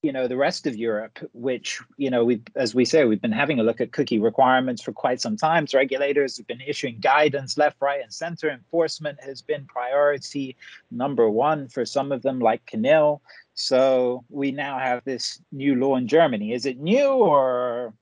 you 0.03 0.13
know 0.13 0.27
the 0.27 0.37
rest 0.37 0.67
of 0.67 0.77
Europe, 0.77 1.19
which 1.33 1.81
you 1.99 2.09
know 2.09 2.25
we, 2.25 2.43
as 2.57 2.75
we 2.75 2.85
say, 2.85 3.05
we've 3.05 3.21
been 3.21 3.33
having 3.33 3.61
a 3.61 3.63
look 3.63 3.81
at 3.81 3.93
cookie 3.93 4.19
requirements 4.19 4.83
for 4.83 4.93
quite 4.93 5.21
some 5.21 5.37
time. 5.37 5.67
So 5.67 5.79
regulators 5.79 6.39
have 6.39 6.47
been 6.47 6.63
issuing 6.63 7.01
guidance 7.01 7.59
left, 7.59 7.77
right, 7.81 8.03
and 8.03 8.13
center. 8.13 8.49
Enforcement 8.49 9.23
has 9.23 9.43
been 9.43 9.67
priority 9.67 10.57
number 10.91 11.29
one 11.29 11.69
for 11.69 11.85
some 11.85 12.13
of 12.13 12.23
them, 12.23 12.39
like 12.39 12.65
CNIL. 12.67 13.21
So 13.61 14.25
we 14.31 14.53
now 14.53 14.79
have 14.79 15.05
this 15.05 15.39
new 15.53 15.75
law 15.75 15.97
in 15.97 16.09
Germany. 16.09 16.53
Is 16.53 16.65
it 16.65 16.79
new 16.79 17.09
or 17.09 17.93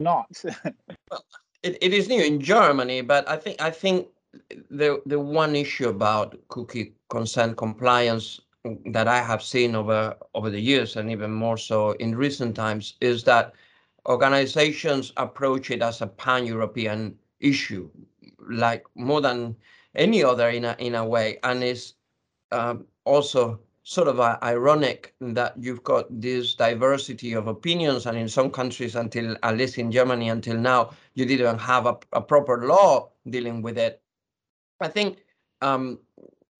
not? 0.00 0.26
well, 1.10 1.24
it, 1.62 1.78
it 1.80 1.94
is 1.94 2.08
new 2.08 2.20
in 2.20 2.40
Germany, 2.40 3.00
but 3.00 3.28
I 3.28 3.36
think 3.36 3.60
I 3.62 3.70
think 3.70 4.08
the 4.68 5.00
the 5.06 5.20
one 5.20 5.54
issue 5.54 5.88
about 5.88 6.36
cookie 6.48 6.94
consent 7.08 7.56
compliance 7.56 8.40
that 8.86 9.06
I 9.06 9.22
have 9.22 9.44
seen 9.44 9.76
over 9.76 10.16
over 10.34 10.50
the 10.50 10.60
years, 10.60 10.96
and 10.96 11.08
even 11.08 11.32
more 11.32 11.56
so 11.56 11.92
in 11.92 12.16
recent 12.16 12.56
times, 12.56 12.94
is 13.00 13.22
that 13.24 13.52
organizations 14.06 15.12
approach 15.16 15.70
it 15.70 15.82
as 15.82 16.02
a 16.02 16.08
pan-European 16.08 17.16
issue, 17.38 17.88
like 18.50 18.84
more 18.96 19.20
than 19.20 19.54
any 19.94 20.24
other 20.24 20.50
in 20.50 20.64
a 20.64 20.74
in 20.80 20.96
a 20.96 21.04
way, 21.06 21.38
and 21.44 21.62
is 21.62 21.94
um, 22.50 22.86
also 23.04 23.60
sort 23.90 24.06
of 24.06 24.20
uh, 24.20 24.38
ironic 24.44 25.16
that 25.20 25.52
you've 25.58 25.82
got 25.82 26.06
this 26.20 26.54
diversity 26.54 27.32
of 27.32 27.48
opinions, 27.48 28.06
and 28.06 28.16
in 28.16 28.28
some 28.28 28.48
countries, 28.48 28.94
until 28.94 29.36
at 29.42 29.56
least 29.56 29.78
in 29.78 29.90
Germany, 29.90 30.28
until 30.28 30.56
now, 30.56 30.92
you 31.14 31.26
didn't 31.26 31.58
have 31.58 31.86
a, 31.86 31.96
a 32.12 32.20
proper 32.20 32.68
law 32.68 33.10
dealing 33.28 33.62
with 33.62 33.76
it. 33.76 34.00
I 34.80 34.86
think 34.86 35.24
um, 35.60 35.98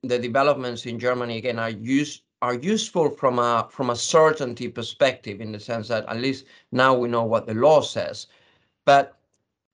the 0.02 0.18
developments 0.18 0.86
in 0.86 0.98
Germany 0.98 1.38
again 1.38 1.60
are 1.60 1.70
use 1.70 2.22
are 2.42 2.54
useful 2.54 3.10
from 3.10 3.38
a 3.38 3.68
from 3.70 3.90
a 3.90 3.96
certainty 3.96 4.66
perspective 4.66 5.40
in 5.40 5.52
the 5.52 5.60
sense 5.60 5.86
that 5.86 6.08
at 6.08 6.16
least 6.16 6.46
now 6.72 6.96
we 6.96 7.08
know 7.08 7.22
what 7.22 7.46
the 7.46 7.54
law 7.54 7.80
says. 7.80 8.26
But 8.84 9.16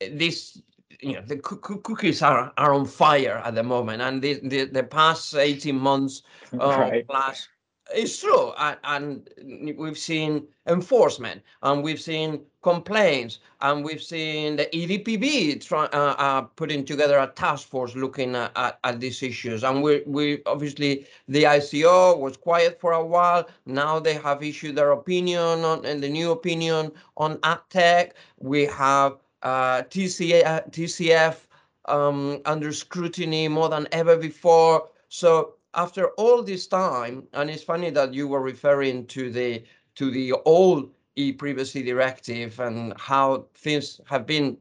this 0.00 0.60
you 1.00 1.14
know 1.14 1.22
the 1.22 1.36
cookies 1.36 2.22
are, 2.22 2.52
are 2.56 2.72
on 2.72 2.86
fire 2.86 3.42
at 3.44 3.54
the 3.54 3.62
moment 3.62 4.02
and 4.02 4.22
the, 4.22 4.40
the, 4.42 4.64
the 4.64 4.82
past 4.82 5.34
18 5.34 5.74
months 5.78 6.22
uh, 6.60 6.76
right. 6.78 7.06
plus 7.06 7.48
it's 7.94 8.18
true 8.18 8.52
and, 8.58 8.78
and, 8.84 9.76
we've 9.78 9.98
seen 9.98 10.44
enforcement 10.66 11.40
and 11.62 11.84
we've 11.84 12.00
seen 12.00 12.40
complaints 12.62 13.38
and 13.60 13.84
we've 13.84 14.02
seen 14.02 14.56
the 14.56 14.66
edpb 14.74 15.64
try, 15.64 15.84
uh, 15.84 16.16
uh, 16.18 16.40
putting 16.40 16.84
together 16.84 17.18
a 17.18 17.28
task 17.28 17.68
force 17.68 17.94
looking 17.94 18.34
at, 18.34 18.50
at, 18.56 18.80
at, 18.82 18.98
these 18.98 19.22
issues 19.22 19.62
and 19.62 19.82
we 19.82 20.02
we 20.06 20.42
obviously 20.46 21.06
the 21.28 21.44
ico 21.44 22.18
was 22.18 22.36
quiet 22.36 22.80
for 22.80 22.92
a 22.92 23.04
while 23.04 23.48
now 23.66 24.00
they 24.00 24.14
have 24.14 24.42
issued 24.42 24.74
their 24.74 24.90
opinion 24.90 25.64
on 25.64 25.84
and 25.84 26.02
the 26.02 26.08
new 26.08 26.32
opinion 26.32 26.90
on 27.16 27.38
ad 27.44 27.60
tech 27.70 28.16
we 28.40 28.64
have 28.64 29.16
uh, 29.46 29.82
TCA, 29.84 30.68
TCF 30.72 31.36
um, 31.84 32.42
under 32.46 32.72
scrutiny 32.72 33.46
more 33.46 33.68
than 33.68 33.86
ever 33.92 34.16
before. 34.16 34.88
So 35.08 35.54
after 35.74 36.08
all 36.18 36.42
this 36.42 36.66
time, 36.66 37.28
and 37.32 37.48
it's 37.48 37.62
funny 37.62 37.90
that 37.90 38.12
you 38.12 38.26
were 38.26 38.40
referring 38.40 39.06
to 39.06 39.30
the 39.30 39.62
to 39.94 40.10
the 40.10 40.32
old 40.44 40.90
e-privacy 41.14 41.82
directive 41.84 42.58
and 42.58 42.92
how 42.98 43.46
things 43.54 44.00
have 44.06 44.26
been 44.26 44.58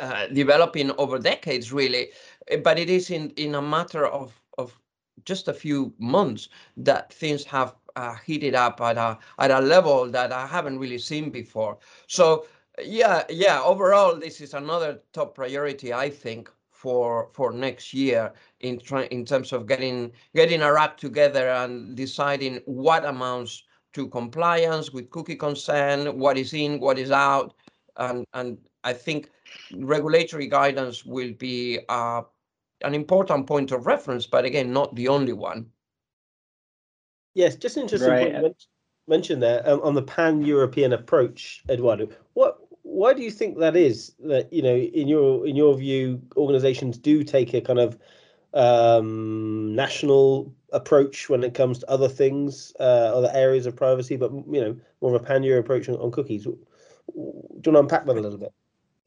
uh, 0.00 0.26
developing 0.26 0.90
over 0.98 1.18
decades, 1.20 1.72
really. 1.72 2.08
But 2.64 2.80
it 2.80 2.90
is 2.90 3.08
in 3.10 3.30
in 3.36 3.54
a 3.54 3.62
matter 3.62 4.08
of 4.08 4.32
of 4.58 4.76
just 5.24 5.46
a 5.46 5.54
few 5.54 5.94
months 5.98 6.48
that 6.76 7.12
things 7.12 7.44
have 7.44 7.76
uh, 7.94 8.16
heated 8.26 8.56
up 8.56 8.80
at 8.80 8.96
a 8.96 9.16
at 9.38 9.52
a 9.52 9.60
level 9.60 10.10
that 10.10 10.32
I 10.32 10.48
haven't 10.48 10.80
really 10.80 10.98
seen 10.98 11.30
before. 11.30 11.78
So 12.08 12.46
yeah, 12.80 13.24
yeah. 13.28 13.60
Overall, 13.62 14.18
this 14.18 14.40
is 14.40 14.54
another 14.54 15.00
top 15.12 15.34
priority, 15.34 15.92
I 15.92 16.08
think, 16.08 16.50
for 16.70 17.28
for 17.32 17.52
next 17.52 17.92
year 17.92 18.32
in 18.60 18.78
trying 18.78 19.08
in 19.10 19.24
terms 19.24 19.52
of 19.52 19.66
getting 19.66 20.12
getting 20.34 20.62
our 20.62 20.78
act 20.78 21.00
together 21.00 21.48
and 21.50 21.96
deciding 21.96 22.60
what 22.64 23.04
amounts 23.04 23.64
to 23.92 24.08
compliance 24.08 24.90
with 24.90 25.10
cookie 25.10 25.36
consent, 25.36 26.14
what 26.16 26.38
is 26.38 26.54
in, 26.54 26.80
what 26.80 26.98
is 26.98 27.10
out, 27.10 27.54
and 27.96 28.24
and 28.32 28.58
I 28.84 28.94
think 28.94 29.30
regulatory 29.74 30.46
guidance 30.46 31.04
will 31.04 31.32
be 31.34 31.80
uh, 31.88 32.22
an 32.82 32.94
important 32.94 33.46
point 33.46 33.70
of 33.70 33.86
reference, 33.86 34.26
but 34.26 34.44
again, 34.44 34.72
not 34.72 34.94
the 34.94 35.08
only 35.08 35.34
one. 35.34 35.66
Yes, 37.34 37.56
just 37.56 37.76
interesting 37.76 38.10
right. 38.10 38.40
point 38.40 38.66
mention 39.08 39.40
there 39.40 39.68
um, 39.68 39.80
on 39.82 39.94
the 39.94 40.02
pan-European 40.02 40.92
approach, 40.92 41.62
Eduardo. 41.68 42.08
What 42.34 42.58
why 42.92 43.14
do 43.14 43.22
you 43.22 43.30
think 43.30 43.58
that 43.58 43.76
is? 43.76 44.12
That 44.20 44.52
you 44.52 44.62
know, 44.62 44.76
in 44.76 45.08
your 45.08 45.46
in 45.46 45.56
your 45.56 45.76
view, 45.76 46.20
organisations 46.36 46.98
do 46.98 47.24
take 47.24 47.54
a 47.54 47.60
kind 47.60 47.78
of 47.78 47.98
um, 48.54 49.74
national 49.74 50.54
approach 50.72 51.28
when 51.28 51.42
it 51.42 51.54
comes 51.54 51.78
to 51.78 51.90
other 51.90 52.08
things, 52.08 52.72
uh, 52.80 53.12
other 53.14 53.30
areas 53.32 53.66
of 53.66 53.74
privacy, 53.76 54.16
but 54.16 54.30
you 54.32 54.60
know, 54.60 54.76
more 55.00 55.14
of 55.14 55.22
a 55.22 55.24
pan-Euro 55.24 55.60
approach 55.60 55.88
on, 55.88 55.96
on 55.96 56.10
cookies. 56.10 56.44
Do 56.44 56.50
you 56.50 56.58
want 57.16 57.64
to 57.64 57.78
unpack 57.78 58.06
that 58.06 58.16
a 58.16 58.20
little 58.20 58.38
bit? 58.38 58.52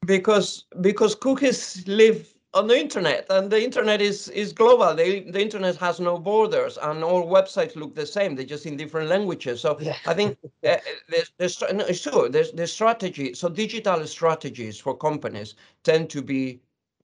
Because 0.05 0.65
because 0.81 1.15
cookies 1.15 1.87
live 1.87 2.34
on 2.55 2.67
the 2.67 2.79
internet 2.79 3.25
and 3.29 3.51
the 3.51 3.61
internet 3.61 4.01
is 4.01 4.29
is 4.29 4.53
global. 4.53 4.95
The, 4.95 5.29
the 5.29 5.41
internet 5.41 5.75
has 5.75 5.99
no 5.99 6.17
borders 6.17 6.77
and 6.81 7.03
all 7.03 7.27
websites 7.27 7.75
look 7.75 7.93
the 7.93 8.05
same. 8.05 8.35
They're 8.35 8.45
just 8.45 8.65
in 8.65 8.77
different 8.77 9.09
languages. 9.09 9.61
So 9.61 9.77
yeah. 9.79 9.97
i 10.07 10.13
think 10.13 10.37
uh, 10.43 10.77
there's, 11.09 11.31
there's 11.37 11.61
no, 11.61 11.85
it's 11.85 12.01
true 12.01 12.29
there's 12.29 12.51
the 12.51 12.65
strategy. 12.65 13.33
So 13.33 13.49
digital 13.49 14.07
strategies 14.07 14.79
for 14.79 14.95
companies 14.97 15.55
tend 15.83 16.09
to 16.11 16.21
be 16.21 16.61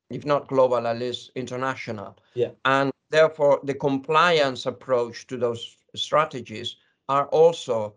if 0.09 0.25
not 0.25 0.47
global 0.47 0.87
at 0.87 0.97
least 0.97 1.31
international. 1.35 2.17
Yeah. 2.33 2.51
And 2.65 2.91
therefore 3.09 3.59
the 3.63 3.73
compliance 3.73 4.65
approach 4.65 5.27
to 5.27 5.37
those 5.37 5.77
strategies 5.95 6.77
are 7.09 7.25
also 7.27 7.93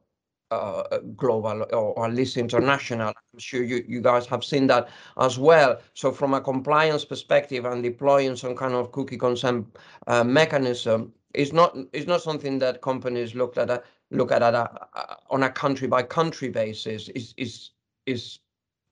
uh, 0.55 0.99
global 1.17 1.63
or, 1.73 1.99
or, 1.99 2.07
at 2.07 2.15
least 2.15 2.37
international. 2.37 3.09
I'm 3.09 3.39
sure 3.39 3.63
you, 3.63 3.85
you 3.87 4.01
guys 4.01 4.27
have 4.27 4.45
seen 4.45 4.67
that 4.69 4.89
as 5.21 5.39
well. 5.39 5.81
So 5.95 6.13
from 6.13 6.35
a 6.35 6.41
compliance 6.41 7.05
perspective 7.05 7.65
and 7.65 7.83
deploying 7.83 8.37
some 8.37 8.57
kind 8.57 8.75
of 8.75 8.93
cookie 8.93 9.19
consent 9.19 9.67
uh, 10.07 10.25
mechanism 10.25 11.13
is 11.35 11.53
not 11.53 11.77
is 11.93 12.07
not 12.07 12.23
something 12.23 12.59
that 12.61 12.81
companies 12.81 13.35
look 13.35 13.57
at 13.57 13.69
a, 13.71 13.83
look 14.11 14.31
at, 14.31 14.43
at 14.43 14.55
a, 14.55 15.17
on 15.31 15.43
a 15.43 15.51
country 15.51 15.89
by 15.89 16.03
country 16.03 16.49
basis. 16.49 17.09
Is 17.11 17.35
is 17.37 17.71
is 18.07 18.39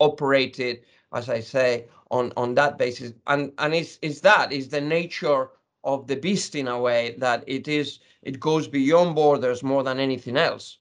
operated 0.01 0.81
as 1.13 1.29
I 1.29 1.41
say 1.41 1.87
on 2.11 2.33
on 2.37 2.55
that 2.55 2.79
basis, 2.79 3.13
and 3.27 3.53
and 3.59 3.75
is 3.75 3.99
is 4.03 4.21
that 4.23 4.53
is 4.53 4.69
the 4.69 4.81
nature 4.81 5.51
of 5.85 6.07
the 6.07 6.17
beast 6.17 6.55
in 6.55 6.69
a 6.69 6.79
way 6.79 7.15
that 7.19 7.45
it 7.47 7.69
is 7.69 7.99
it 8.23 8.39
goes 8.41 8.69
beyond 8.69 9.15
borders 9.15 9.63
more 9.63 9.83
than 9.83 9.99
anything 9.99 10.37
else. 10.37 10.79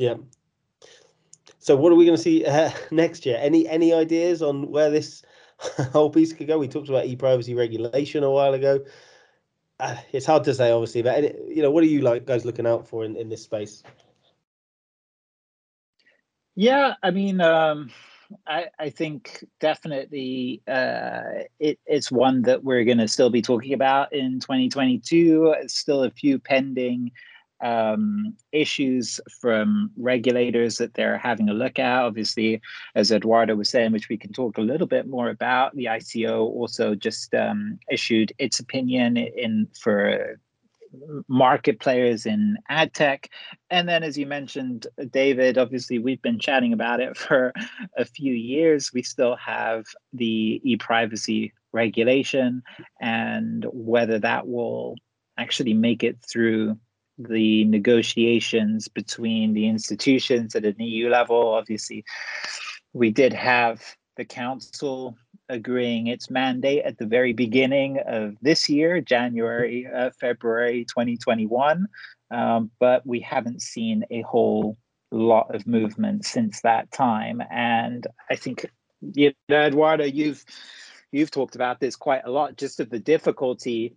Yeah. 0.00 0.14
So 1.58 1.76
what 1.76 1.92
are 1.92 1.94
we 1.94 2.06
going 2.06 2.16
to 2.16 2.22
see 2.22 2.42
uh, 2.46 2.70
next 2.90 3.26
year? 3.26 3.36
Any 3.38 3.68
any 3.68 3.92
ideas 3.92 4.40
on 4.40 4.70
where 4.70 4.88
this 4.88 5.22
whole 5.92 6.08
piece 6.08 6.32
could 6.32 6.46
go? 6.46 6.58
We 6.58 6.68
talked 6.68 6.88
about 6.88 7.04
e-privacy 7.04 7.54
regulation 7.54 8.24
a 8.24 8.30
while 8.30 8.54
ago. 8.54 8.82
Uh, 9.78 9.96
it's 10.12 10.24
hard 10.24 10.44
to 10.44 10.54
say, 10.54 10.70
obviously, 10.70 11.02
but 11.02 11.18
any, 11.18 11.34
you 11.48 11.60
know, 11.60 11.70
what 11.70 11.82
are 11.82 11.86
you 11.86 12.00
like 12.00 12.24
guys 12.24 12.46
looking 12.46 12.66
out 12.66 12.88
for 12.88 13.04
in, 13.04 13.14
in 13.14 13.28
this 13.28 13.42
space? 13.42 13.82
Yeah, 16.54 16.94
I 17.02 17.10
mean, 17.10 17.42
um, 17.42 17.90
I, 18.46 18.68
I 18.78 18.88
think 18.88 19.44
definitely 19.58 20.62
uh, 20.66 21.44
it, 21.58 21.78
it's 21.84 22.10
one 22.10 22.40
that 22.42 22.64
we're 22.64 22.84
going 22.84 22.98
to 22.98 23.08
still 23.08 23.30
be 23.30 23.42
talking 23.42 23.74
about 23.74 24.14
in 24.14 24.40
2022. 24.40 25.54
It's 25.58 25.76
still 25.76 26.04
a 26.04 26.10
few 26.10 26.38
pending 26.38 27.12
um, 27.62 28.34
issues 28.52 29.20
from 29.40 29.90
regulators 29.96 30.78
that 30.78 30.94
they're 30.94 31.18
having 31.18 31.48
a 31.48 31.54
look 31.54 31.78
at. 31.78 32.02
Obviously, 32.02 32.60
as 32.94 33.12
Eduardo 33.12 33.54
was 33.54 33.68
saying, 33.68 33.92
which 33.92 34.08
we 34.08 34.16
can 34.16 34.32
talk 34.32 34.58
a 34.58 34.62
little 34.62 34.86
bit 34.86 35.06
more 35.06 35.28
about, 35.28 35.74
the 35.74 35.86
ICO 35.86 36.40
also 36.40 36.94
just 36.94 37.34
um, 37.34 37.78
issued 37.90 38.32
its 38.38 38.58
opinion 38.58 39.16
in 39.16 39.68
for 39.78 40.38
market 41.28 41.80
players 41.80 42.26
in 42.26 42.56
ad 42.68 42.92
tech. 42.94 43.30
And 43.70 43.88
then, 43.88 44.02
as 44.02 44.18
you 44.18 44.26
mentioned, 44.26 44.86
David, 45.10 45.58
obviously, 45.58 45.98
we've 45.98 46.22
been 46.22 46.38
chatting 46.38 46.72
about 46.72 47.00
it 47.00 47.16
for 47.16 47.52
a 47.96 48.04
few 48.04 48.32
years. 48.32 48.92
We 48.92 49.02
still 49.02 49.36
have 49.36 49.86
the 50.12 50.60
e 50.64 50.76
privacy 50.76 51.52
regulation, 51.72 52.62
and 53.00 53.64
whether 53.72 54.18
that 54.18 54.48
will 54.48 54.96
actually 55.38 55.74
make 55.74 56.02
it 56.02 56.18
through 56.20 56.76
the 57.28 57.64
negotiations 57.64 58.88
between 58.88 59.52
the 59.52 59.68
institutions 59.68 60.54
at 60.54 60.64
an 60.64 60.76
EU 60.78 61.08
level. 61.08 61.54
Obviously, 61.54 62.04
we 62.92 63.10
did 63.10 63.32
have 63.32 63.82
the 64.16 64.24
council 64.24 65.16
agreeing 65.48 66.06
its 66.06 66.30
mandate 66.30 66.84
at 66.84 66.98
the 66.98 67.06
very 67.06 67.32
beginning 67.32 67.98
of 68.06 68.36
this 68.40 68.68
year, 68.68 69.00
January, 69.00 69.86
uh, 69.86 70.10
February 70.20 70.84
2021. 70.84 71.86
Um, 72.30 72.70
but 72.78 73.04
we 73.06 73.20
haven't 73.20 73.60
seen 73.60 74.04
a 74.10 74.22
whole 74.22 74.76
lot 75.10 75.52
of 75.54 75.66
movement 75.66 76.24
since 76.24 76.60
that 76.62 76.90
time. 76.92 77.42
And 77.50 78.06
I 78.30 78.36
think, 78.36 78.66
you 79.00 79.32
know, 79.48 79.62
Eduardo, 79.62 80.04
you've 80.04 80.44
you've 81.12 81.32
talked 81.32 81.56
about 81.56 81.80
this 81.80 81.96
quite 81.96 82.22
a 82.24 82.30
lot, 82.30 82.56
just 82.56 82.78
of 82.78 82.90
the 82.90 83.00
difficulty 83.00 83.96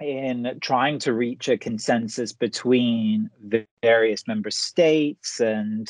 in 0.00 0.58
trying 0.60 0.98
to 0.98 1.12
reach 1.12 1.48
a 1.48 1.58
consensus 1.58 2.32
between 2.32 3.28
the 3.42 3.66
various 3.82 4.26
member 4.26 4.50
states 4.50 5.40
and 5.40 5.88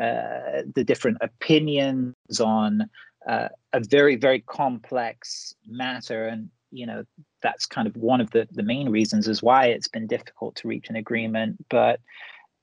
uh, 0.00 0.62
the 0.74 0.84
different 0.84 1.18
opinions 1.20 2.40
on 2.40 2.88
uh, 3.28 3.48
a 3.72 3.80
very 3.80 4.16
very 4.16 4.40
complex 4.40 5.54
matter. 5.66 6.26
And 6.26 6.50
you 6.70 6.86
know 6.86 7.04
that's 7.42 7.66
kind 7.66 7.86
of 7.86 7.96
one 7.96 8.20
of 8.20 8.30
the, 8.30 8.48
the 8.50 8.62
main 8.62 8.88
reasons 8.88 9.28
is 9.28 9.42
why 9.42 9.66
it's 9.66 9.88
been 9.88 10.06
difficult 10.06 10.56
to 10.56 10.68
reach 10.68 10.88
an 10.88 10.96
agreement. 10.96 11.64
But 11.68 12.00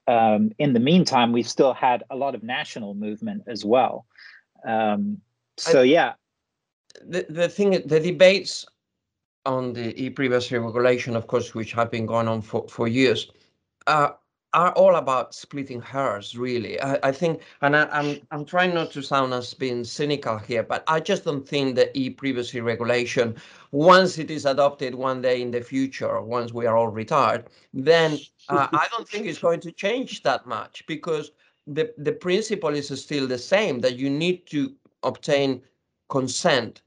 um, 0.07 0.51
in 0.59 0.73
the 0.73 0.79
meantime 0.79 1.31
we've 1.31 1.47
still 1.47 1.73
had 1.73 2.03
a 2.09 2.15
lot 2.15 2.35
of 2.35 2.43
national 2.43 2.93
movement 2.93 3.43
as 3.47 3.63
well. 3.63 4.05
Um, 4.67 5.21
so 5.57 5.81
I, 5.81 5.83
yeah. 5.83 6.13
The, 7.07 7.25
the 7.29 7.47
thing 7.47 7.71
the 7.85 7.99
debates 7.99 8.65
on 9.45 9.73
the 9.73 9.99
e-privacy 10.01 10.57
regulation, 10.57 11.15
of 11.15 11.27
course, 11.27 11.55
which 11.55 11.73
have 11.73 11.91
been 11.91 12.05
going 12.05 12.27
on 12.27 12.41
for, 12.41 12.67
for 12.67 12.87
years, 12.87 13.31
uh, 13.87 14.11
are 14.53 14.71
all 14.73 14.95
about 14.95 15.35
splitting 15.35 15.81
hairs, 15.81 16.35
really. 16.35 16.81
I, 16.81 16.99
I 17.03 17.11
think, 17.11 17.41
and 17.61 17.75
I, 17.75 17.83
am 17.83 17.89
I'm, 17.91 18.21
I'm 18.31 18.45
trying 18.45 18.73
not 18.73 18.91
to 18.93 19.03
sound 19.03 19.33
as 19.33 19.53
being 19.53 19.83
cynical 19.83 20.37
here, 20.37 20.63
but 20.63 20.83
I 20.87 20.99
just 20.99 21.23
don't 21.23 21.47
think 21.47 21.75
the 21.75 21.95
e-privacy 21.97 22.59
regulation, 22.59 23.35
once 23.71 24.17
it 24.17 24.31
is 24.31 24.45
adopted 24.45 24.95
one 24.95 25.21
day 25.21 25.41
in 25.41 25.51
the 25.51 25.61
future, 25.61 26.19
once 26.21 26.51
we 26.51 26.65
are 26.65 26.75
all 26.75 26.87
retired, 26.87 27.45
then 27.73 28.17
uh, 28.49 28.67
I 28.71 28.87
don't 28.91 29.07
think 29.07 29.27
it's 29.27 29.39
going 29.39 29.59
to 29.61 29.71
change 29.71 30.23
that 30.23 30.47
much 30.47 30.83
because 30.87 31.31
the 31.67 31.93
the 31.99 32.11
principle 32.11 32.73
is 32.73 32.87
still 32.99 33.27
the 33.27 33.37
same 33.37 33.79
that 33.81 33.97
you 33.97 34.09
need 34.09 34.47
to 34.47 34.73
obtain 35.03 35.61
consent 36.09 36.81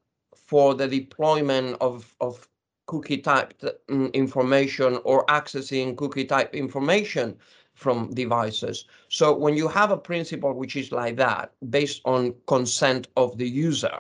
for 0.52 0.74
the 0.74 0.86
deployment 0.86 1.78
of, 1.80 2.14
of 2.20 2.46
cookie 2.86 3.16
type 3.16 3.58
mm, 3.88 4.12
information 4.12 4.98
or 5.02 5.24
accessing 5.24 5.96
cookie 5.96 6.26
type 6.26 6.54
information 6.54 7.34
from 7.72 8.12
devices. 8.12 8.84
So 9.08 9.34
when 9.34 9.56
you 9.56 9.66
have 9.68 9.90
a 9.92 9.96
principle 9.96 10.52
which 10.52 10.76
is 10.76 10.92
like 10.92 11.16
that, 11.16 11.52
based 11.70 12.02
on 12.04 12.34
consent 12.46 13.08
of 13.16 13.38
the 13.38 13.48
user 13.48 13.98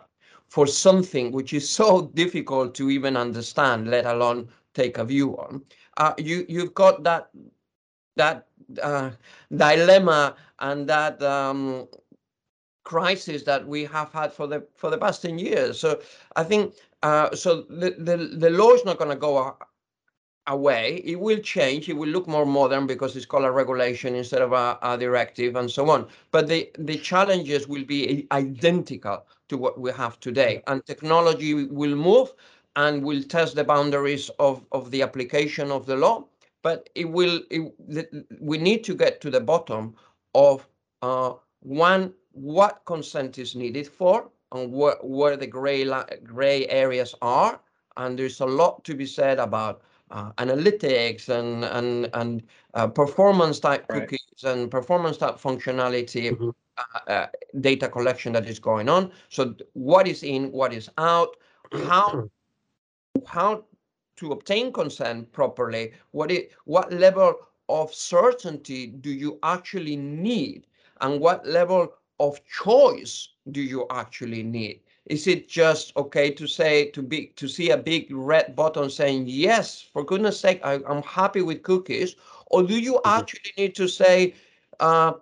for 0.48 0.66
something 0.66 1.32
which 1.32 1.54
is 1.54 1.66
so 1.66 2.02
difficult 2.14 2.74
to 2.74 2.90
even 2.90 3.16
understand, 3.16 3.88
let 3.88 4.04
alone 4.04 4.46
take 4.74 4.98
a 4.98 5.06
view 5.06 5.38
on, 5.38 5.62
uh, 5.96 6.12
you 6.18 6.44
you've 6.50 6.74
got 6.74 7.02
that 7.02 7.30
that 8.16 8.46
uh, 8.82 9.10
dilemma 9.56 10.36
and 10.58 10.86
that 10.86 11.22
um, 11.22 11.88
crisis 12.84 13.42
that 13.44 13.66
we 13.66 13.84
have 13.84 14.12
had 14.12 14.32
for 14.32 14.46
the 14.46 14.66
for 14.76 14.90
the 14.90 14.98
past 14.98 15.22
10 15.22 15.38
years. 15.38 15.78
So 15.78 16.00
I 16.36 16.44
think 16.44 16.74
uh, 17.02 17.34
so 17.34 17.62
the, 17.62 17.90
the 17.98 18.16
the 18.16 18.50
law 18.50 18.72
is 18.72 18.84
not 18.84 18.98
going 18.98 19.10
to 19.10 19.16
go 19.16 19.56
away. 20.46 21.02
It 21.04 21.20
will 21.20 21.38
change. 21.38 21.88
It 21.88 21.96
will 21.96 22.08
look 22.08 22.26
more 22.26 22.46
modern 22.46 22.86
because 22.86 23.16
it's 23.16 23.26
called 23.26 23.44
a 23.44 23.50
regulation 23.50 24.14
instead 24.14 24.42
of 24.42 24.52
a, 24.52 24.78
a 24.82 24.98
directive 24.98 25.56
and 25.56 25.70
so 25.70 25.88
on. 25.90 26.08
But 26.30 26.48
the 26.48 26.70
the 26.78 26.98
challenges 26.98 27.68
will 27.68 27.84
be 27.84 28.26
identical 28.32 29.26
to 29.48 29.56
what 29.56 29.80
we 29.80 29.92
have 29.92 30.18
today, 30.20 30.62
and 30.66 30.84
technology 30.86 31.54
will 31.54 31.96
move 31.96 32.32
and 32.76 33.04
will 33.04 33.22
test 33.22 33.54
the 33.54 33.64
boundaries 33.64 34.30
of 34.38 34.64
of 34.72 34.90
the 34.90 35.02
application 35.02 35.70
of 35.70 35.86
the 35.86 35.96
law. 35.96 36.24
But 36.62 36.88
it 36.94 37.08
will. 37.08 37.40
It, 37.50 37.72
the, 37.88 38.24
we 38.40 38.58
need 38.58 38.84
to 38.84 38.94
get 38.94 39.20
to 39.22 39.30
the 39.30 39.40
bottom 39.40 39.94
of 40.34 40.66
uh, 41.02 41.34
one 41.60 42.14
what 42.32 42.82
consent 42.84 43.38
is 43.38 43.54
needed 43.54 43.86
for 43.86 44.30
and 44.52 44.72
where, 44.72 44.96
where 45.02 45.36
the 45.36 45.46
gray, 45.46 45.84
gray 46.22 46.66
areas 46.68 47.14
are. 47.22 47.60
And 47.96 48.18
there's 48.18 48.40
a 48.40 48.46
lot 48.46 48.84
to 48.84 48.94
be 48.94 49.06
said 49.06 49.38
about 49.38 49.82
uh, 50.10 50.32
analytics 50.32 51.28
and, 51.28 51.64
and, 51.64 52.08
and 52.14 52.42
uh, 52.74 52.86
performance 52.86 53.60
type 53.60 53.86
right. 53.88 54.02
cookies 54.02 54.44
and 54.44 54.70
performance 54.70 55.16
type 55.16 55.38
functionality 55.38 56.30
mm 56.30 56.36
-hmm. 56.38 56.52
uh, 57.08 57.26
data 57.60 57.88
collection 57.88 58.32
that 58.32 58.46
is 58.46 58.60
going 58.60 58.88
on. 58.88 59.12
So 59.28 59.54
what 59.72 60.06
is 60.06 60.22
in, 60.22 60.52
what 60.52 60.72
is 60.72 60.90
out, 60.96 61.36
how, 61.72 62.28
how 63.24 63.64
to 64.16 64.32
obtain 64.32 64.72
consent 64.72 65.32
properly, 65.32 65.92
what, 66.10 66.30
it, 66.30 66.52
what 66.64 66.92
level 66.92 67.34
of 67.68 67.94
certainty 67.94 68.86
do 68.86 69.10
you 69.10 69.38
actually 69.42 69.96
need 69.96 70.66
and 71.00 71.20
what 71.20 71.46
level 71.46 71.92
of 72.22 72.40
choice 72.46 73.30
do 73.50 73.60
you 73.60 73.86
actually 73.90 74.44
need? 74.44 74.80
Is 75.06 75.26
it 75.26 75.48
just 75.48 75.94
okay 75.96 76.30
to 76.30 76.46
say 76.46 76.86
to 76.90 77.02
be 77.02 77.32
to 77.40 77.48
see 77.48 77.70
a 77.70 77.76
big 77.76 78.06
red 78.14 78.54
button 78.54 78.88
saying 78.88 79.24
yes, 79.26 79.82
for 79.92 80.04
goodness 80.04 80.38
sake, 80.38 80.60
I, 80.62 80.74
am 80.88 81.02
happy 81.02 81.42
with 81.42 81.64
cookies, 81.64 82.14
or 82.46 82.62
do 82.62 82.78
you 82.78 82.94
mm-hmm. 82.94 83.18
actually 83.18 83.52
need 83.58 83.74
to 83.74 83.88
say, 83.88 84.34
uh, 84.78 85.14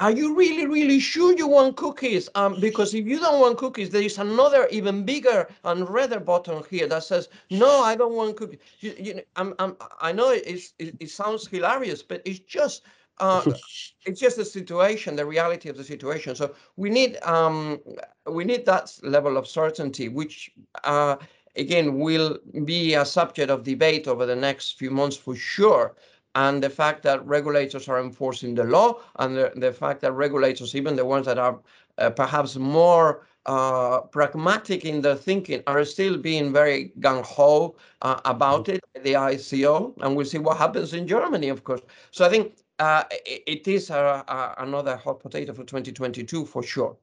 are 0.00 0.10
you 0.10 0.34
really 0.34 0.66
really 0.66 0.98
sure 0.98 1.36
you 1.36 1.46
want 1.46 1.76
cookies? 1.76 2.28
Um, 2.34 2.58
because 2.60 2.92
if 2.94 3.06
you 3.06 3.20
don't 3.20 3.40
want 3.40 3.58
cookies, 3.58 3.90
there 3.90 4.02
is 4.02 4.18
another 4.18 4.66
even 4.72 5.04
bigger 5.04 5.48
and 5.62 5.88
redder 5.88 6.20
button 6.20 6.64
here 6.68 6.88
that 6.88 7.04
says 7.04 7.28
no, 7.50 7.82
I 7.90 7.94
don't 7.94 8.14
want 8.14 8.36
cookies. 8.36 8.58
You, 8.80 8.94
you 8.98 9.22
I'm, 9.36 9.54
I'm, 9.60 9.76
I 10.00 10.10
know 10.10 10.30
it, 10.30 10.44
it, 10.80 10.96
it 10.98 11.10
sounds 11.10 11.46
hilarious, 11.46 12.02
but 12.02 12.22
it's 12.24 12.40
just 12.40 12.82
uh, 13.20 13.42
it's 14.06 14.20
just 14.20 14.36
the 14.36 14.44
situation, 14.44 15.16
the 15.16 15.26
reality 15.26 15.68
of 15.68 15.76
the 15.76 15.84
situation. 15.84 16.34
So 16.34 16.54
we 16.76 16.90
need 16.90 17.18
um, 17.22 17.80
we 18.26 18.44
need 18.44 18.66
that 18.66 18.96
level 19.02 19.36
of 19.36 19.46
certainty, 19.46 20.08
which 20.08 20.50
uh, 20.84 21.16
again 21.56 21.98
will 21.98 22.38
be 22.64 22.94
a 22.94 23.04
subject 23.04 23.50
of 23.50 23.64
debate 23.64 24.08
over 24.08 24.26
the 24.26 24.36
next 24.36 24.78
few 24.78 24.90
months 24.90 25.16
for 25.16 25.34
sure. 25.34 25.94
And 26.34 26.62
the 26.62 26.70
fact 26.70 27.02
that 27.02 27.26
regulators 27.26 27.88
are 27.88 28.00
enforcing 28.00 28.54
the 28.54 28.64
law, 28.64 29.00
and 29.18 29.36
the, 29.36 29.52
the 29.56 29.72
fact 29.72 30.02
that 30.02 30.12
regulators, 30.12 30.76
even 30.76 30.94
the 30.94 31.04
ones 31.04 31.26
that 31.26 31.38
are 31.38 31.58
uh, 31.96 32.10
perhaps 32.10 32.54
more 32.54 33.26
uh, 33.46 34.02
pragmatic 34.02 34.84
in 34.84 35.00
their 35.00 35.16
thinking, 35.16 35.62
are 35.66 35.84
still 35.84 36.16
being 36.16 36.52
very 36.52 36.92
gung 37.00 37.24
ho 37.24 37.74
uh, 38.02 38.20
about 38.24 38.68
it. 38.68 38.80
The 39.02 39.14
ICO, 39.14 39.94
and 40.00 40.14
we'll 40.14 40.26
see 40.26 40.38
what 40.38 40.58
happens 40.58 40.92
in 40.92 41.08
Germany, 41.08 41.48
of 41.48 41.64
course. 41.64 41.80
So 42.10 42.24
I 42.24 42.28
think 42.28 42.54
uh, 42.78 43.04
it, 43.10 43.42
it 43.46 43.68
is 43.68 43.90
a, 43.90 44.24
a, 44.28 44.54
another 44.58 44.96
hot 44.96 45.20
potato 45.20 45.52
for 45.52 45.64
2022 45.64 46.46
for 46.46 46.62
sure. 46.62 46.96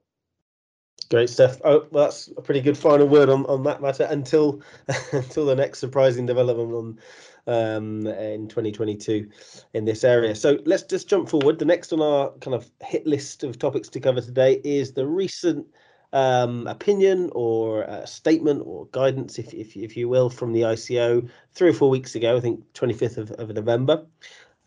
Great 1.09 1.29
stuff. 1.29 1.61
Oh, 1.63 1.85
well, 1.91 2.05
that's 2.05 2.29
a 2.35 2.41
pretty 2.41 2.61
good 2.61 2.77
final 2.77 3.07
word 3.07 3.29
on, 3.29 3.45
on 3.45 3.63
that 3.63 3.81
matter 3.81 4.07
until 4.09 4.61
until 5.11 5.45
the 5.45 5.55
next 5.55 5.79
surprising 5.79 6.25
development 6.25 6.73
on 6.73 6.99
um, 7.47 8.07
in 8.07 8.47
2022 8.47 9.29
in 9.73 9.85
this 9.85 10.03
area. 10.03 10.33
So 10.33 10.57
let's 10.65 10.83
just 10.83 11.07
jump 11.07 11.29
forward. 11.29 11.59
The 11.59 11.65
next 11.65 11.93
on 11.93 12.01
our 12.01 12.31
kind 12.39 12.55
of 12.55 12.71
hit 12.81 13.05
list 13.05 13.43
of 13.43 13.59
topics 13.59 13.89
to 13.89 13.99
cover 13.99 14.21
today 14.21 14.61
is 14.63 14.93
the 14.93 15.05
recent 15.05 15.67
um, 16.13 16.65
opinion 16.65 17.29
or 17.33 17.85
statement 18.05 18.63
or 18.65 18.87
guidance, 18.87 19.37
if, 19.37 19.53
if, 19.53 19.75
if 19.75 19.97
you 19.97 20.07
will, 20.07 20.29
from 20.29 20.53
the 20.53 20.61
ICO 20.61 21.29
three 21.53 21.69
or 21.69 21.73
four 21.73 21.89
weeks 21.89 22.15
ago, 22.15 22.37
I 22.37 22.39
think 22.39 22.63
25th 22.73 23.17
of, 23.17 23.31
of 23.31 23.49
November, 23.49 24.05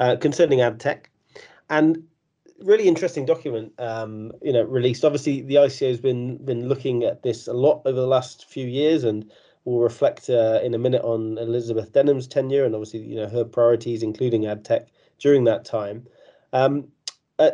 uh, 0.00 0.16
concerning 0.16 0.60
ad 0.60 0.80
tech, 0.80 1.10
and 1.70 2.02
really 2.60 2.88
interesting 2.88 3.24
document. 3.24 3.72
Um, 3.78 4.32
you 4.42 4.52
know, 4.52 4.62
released. 4.62 5.04
Obviously, 5.04 5.42
the 5.42 5.56
ICO 5.56 5.88
has 5.88 6.00
been 6.00 6.36
been 6.44 6.68
looking 6.68 7.04
at 7.04 7.22
this 7.22 7.46
a 7.46 7.52
lot 7.52 7.82
over 7.84 8.00
the 8.00 8.06
last 8.06 8.46
few 8.46 8.66
years, 8.66 9.04
and 9.04 9.30
we'll 9.64 9.80
reflect 9.80 10.30
uh, 10.30 10.60
in 10.62 10.74
a 10.74 10.78
minute 10.78 11.02
on 11.02 11.38
Elizabeth 11.38 11.92
Denham's 11.92 12.26
tenure 12.26 12.64
and 12.64 12.74
obviously 12.74 13.00
you 13.00 13.16
know 13.16 13.28
her 13.28 13.44
priorities, 13.44 14.02
including 14.02 14.46
ad 14.46 14.64
tech 14.64 14.88
during 15.18 15.44
that 15.44 15.64
time. 15.64 16.06
Um, 16.52 16.88
uh, 17.38 17.50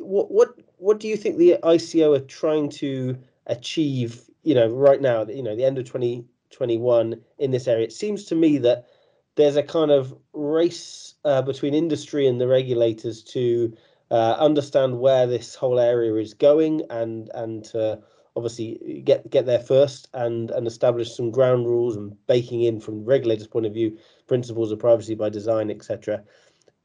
what 0.00 0.30
what 0.30 0.48
what 0.78 1.00
do 1.00 1.08
you 1.08 1.16
think 1.16 1.36
the 1.36 1.58
ICO 1.62 2.16
are 2.16 2.24
trying 2.24 2.68
to 2.70 3.16
achieve? 3.46 4.22
You 4.42 4.54
know, 4.54 4.68
right 4.68 5.00
now, 5.00 5.24
you 5.24 5.42
know, 5.42 5.56
the 5.56 5.64
end 5.64 5.78
of 5.78 5.86
2021 5.86 7.20
in 7.38 7.50
this 7.50 7.66
area. 7.66 7.84
It 7.84 7.92
seems 7.92 8.24
to 8.26 8.34
me 8.36 8.58
that 8.58 8.86
there's 9.36 9.56
a 9.56 9.62
kind 9.62 9.90
of 9.90 10.14
race 10.32 11.14
uh, 11.24 11.42
between 11.42 11.74
industry 11.74 12.26
and 12.26 12.40
the 12.40 12.48
regulators 12.48 13.22
to 13.22 13.74
uh, 14.10 14.36
understand 14.38 14.98
where 14.98 15.26
this 15.26 15.54
whole 15.54 15.78
area 15.78 16.14
is 16.14 16.34
going 16.34 16.82
and 16.90 17.30
and 17.34 17.64
to 17.64 17.98
obviously 18.34 19.02
get 19.04 19.28
get 19.30 19.46
there 19.46 19.58
first 19.58 20.08
and 20.14 20.50
and 20.50 20.66
establish 20.66 21.14
some 21.14 21.30
ground 21.30 21.66
rules 21.66 21.96
and 21.96 22.14
baking 22.26 22.62
in 22.62 22.80
from 22.80 22.98
the 23.00 23.04
regulators' 23.04 23.46
point 23.46 23.66
of 23.66 23.72
view 23.72 23.96
principles 24.26 24.72
of 24.72 24.78
privacy 24.78 25.14
by 25.14 25.28
design, 25.28 25.70
etc. 25.70 26.22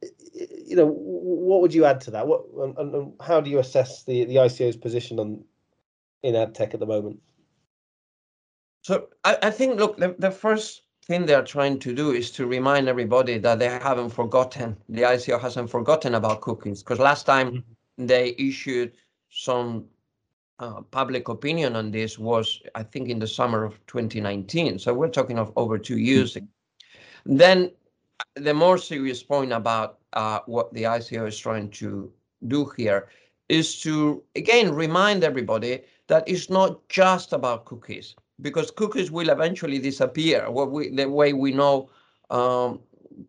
You 0.02 0.76
know, 0.76 0.88
what 0.88 1.62
would 1.62 1.74
you 1.74 1.86
add 1.86 2.02
to 2.02 2.12
that? 2.12 2.28
What 2.28 2.44
and, 2.78 2.96
and 2.96 3.14
how 3.22 3.40
do 3.42 3.50
you 3.50 3.60
assess 3.60 4.04
the 4.04 4.26
the 4.26 4.36
ICO's 4.36 4.78
position 4.78 5.20
on 5.20 5.44
in 6.24 6.36
ad 6.36 6.56
tech 6.56 6.74
at 6.74 6.80
the 6.80 6.86
moment? 6.86 7.20
So 8.84 9.10
I, 9.24 9.38
I 9.44 9.52
think 9.52 9.80
look 9.80 9.98
the, 9.98 10.16
the 10.18 10.32
first 10.32 10.82
thing 11.06 11.26
they're 11.26 11.44
trying 11.44 11.80
to 11.80 11.94
do 11.94 12.12
is 12.12 12.32
to 12.32 12.46
remind 12.46 12.88
everybody 12.88 13.38
that 13.40 13.60
they 13.60 13.70
haven't 13.70 14.12
forgotten, 14.12 14.78
the 14.88 15.02
ICO 15.02 15.40
hasn't 15.40 15.70
forgotten 15.70 16.16
about 16.16 16.42
cookies. 16.42 16.84
Because 16.84 17.00
last 17.00 17.26
time 17.26 17.48
mm 17.52 17.58
-hmm. 17.58 18.08
they 18.08 18.36
issued 18.38 18.92
some 19.30 19.86
uh, 20.60 20.82
public 20.92 21.30
opinion 21.30 21.76
on 21.76 21.92
this 21.92 22.20
was, 22.20 22.62
I 22.76 22.84
think, 22.84 23.10
in 23.10 23.20
the 23.20 23.28
summer 23.28 23.64
of 23.66 23.74
2019. 23.88 24.80
So 24.80 24.94
we're 24.94 25.10
talking 25.10 25.40
of 25.40 25.52
over 25.56 25.80
two 25.80 25.98
years. 25.98 26.36
Mm 26.36 26.42
-hmm. 26.42 27.38
Then 27.38 27.72
the 28.34 28.54
more 28.54 28.78
serious 28.78 29.24
point 29.24 29.52
about 29.54 29.90
uh, 30.14 30.40
what 30.46 30.74
the 30.74 30.84
ICO 30.98 31.26
is 31.28 31.40
trying 31.40 31.70
to 31.70 32.12
do 32.40 32.72
here 32.78 33.08
is 33.48 33.82
to, 33.82 34.24
again, 34.36 34.76
remind 34.76 35.24
everybody 35.24 35.84
that 36.08 36.28
it's 36.28 36.50
not 36.50 36.72
just 36.90 37.34
about 37.34 37.66
cookies 37.66 38.16
because 38.42 38.72
cookies 38.72 39.12
will 39.12 39.30
eventually 39.30 39.80
disappear. 39.80 40.50
What 40.50 40.72
we 40.72 40.90
the 40.90 41.10
way 41.10 41.34
we 41.34 41.52
know 41.52 41.90
um, 42.30 42.80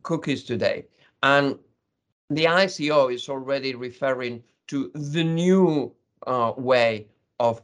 cookies 0.03 0.44
today, 0.44 0.87
and 1.22 1.59
the 2.31 2.44
ICO 2.44 3.12
is 3.12 3.29
already 3.29 3.75
referring 3.75 4.42
to 4.68 4.90
the 4.94 5.25
new 5.25 5.92
uh, 6.27 6.53
way 6.57 7.07
of 7.40 7.61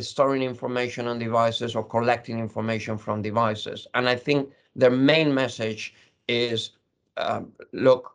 storing 0.00 0.42
information 0.42 1.06
on 1.06 1.18
devices 1.18 1.74
or 1.74 1.84
collecting 1.84 2.38
information 2.38 2.96
from 2.96 3.22
devices. 3.22 3.86
And 3.94 4.08
I 4.08 4.16
think 4.16 4.50
their 4.76 4.90
main 4.90 5.34
message 5.34 5.94
is, 6.28 6.70
um, 7.16 7.52
look, 7.72 8.14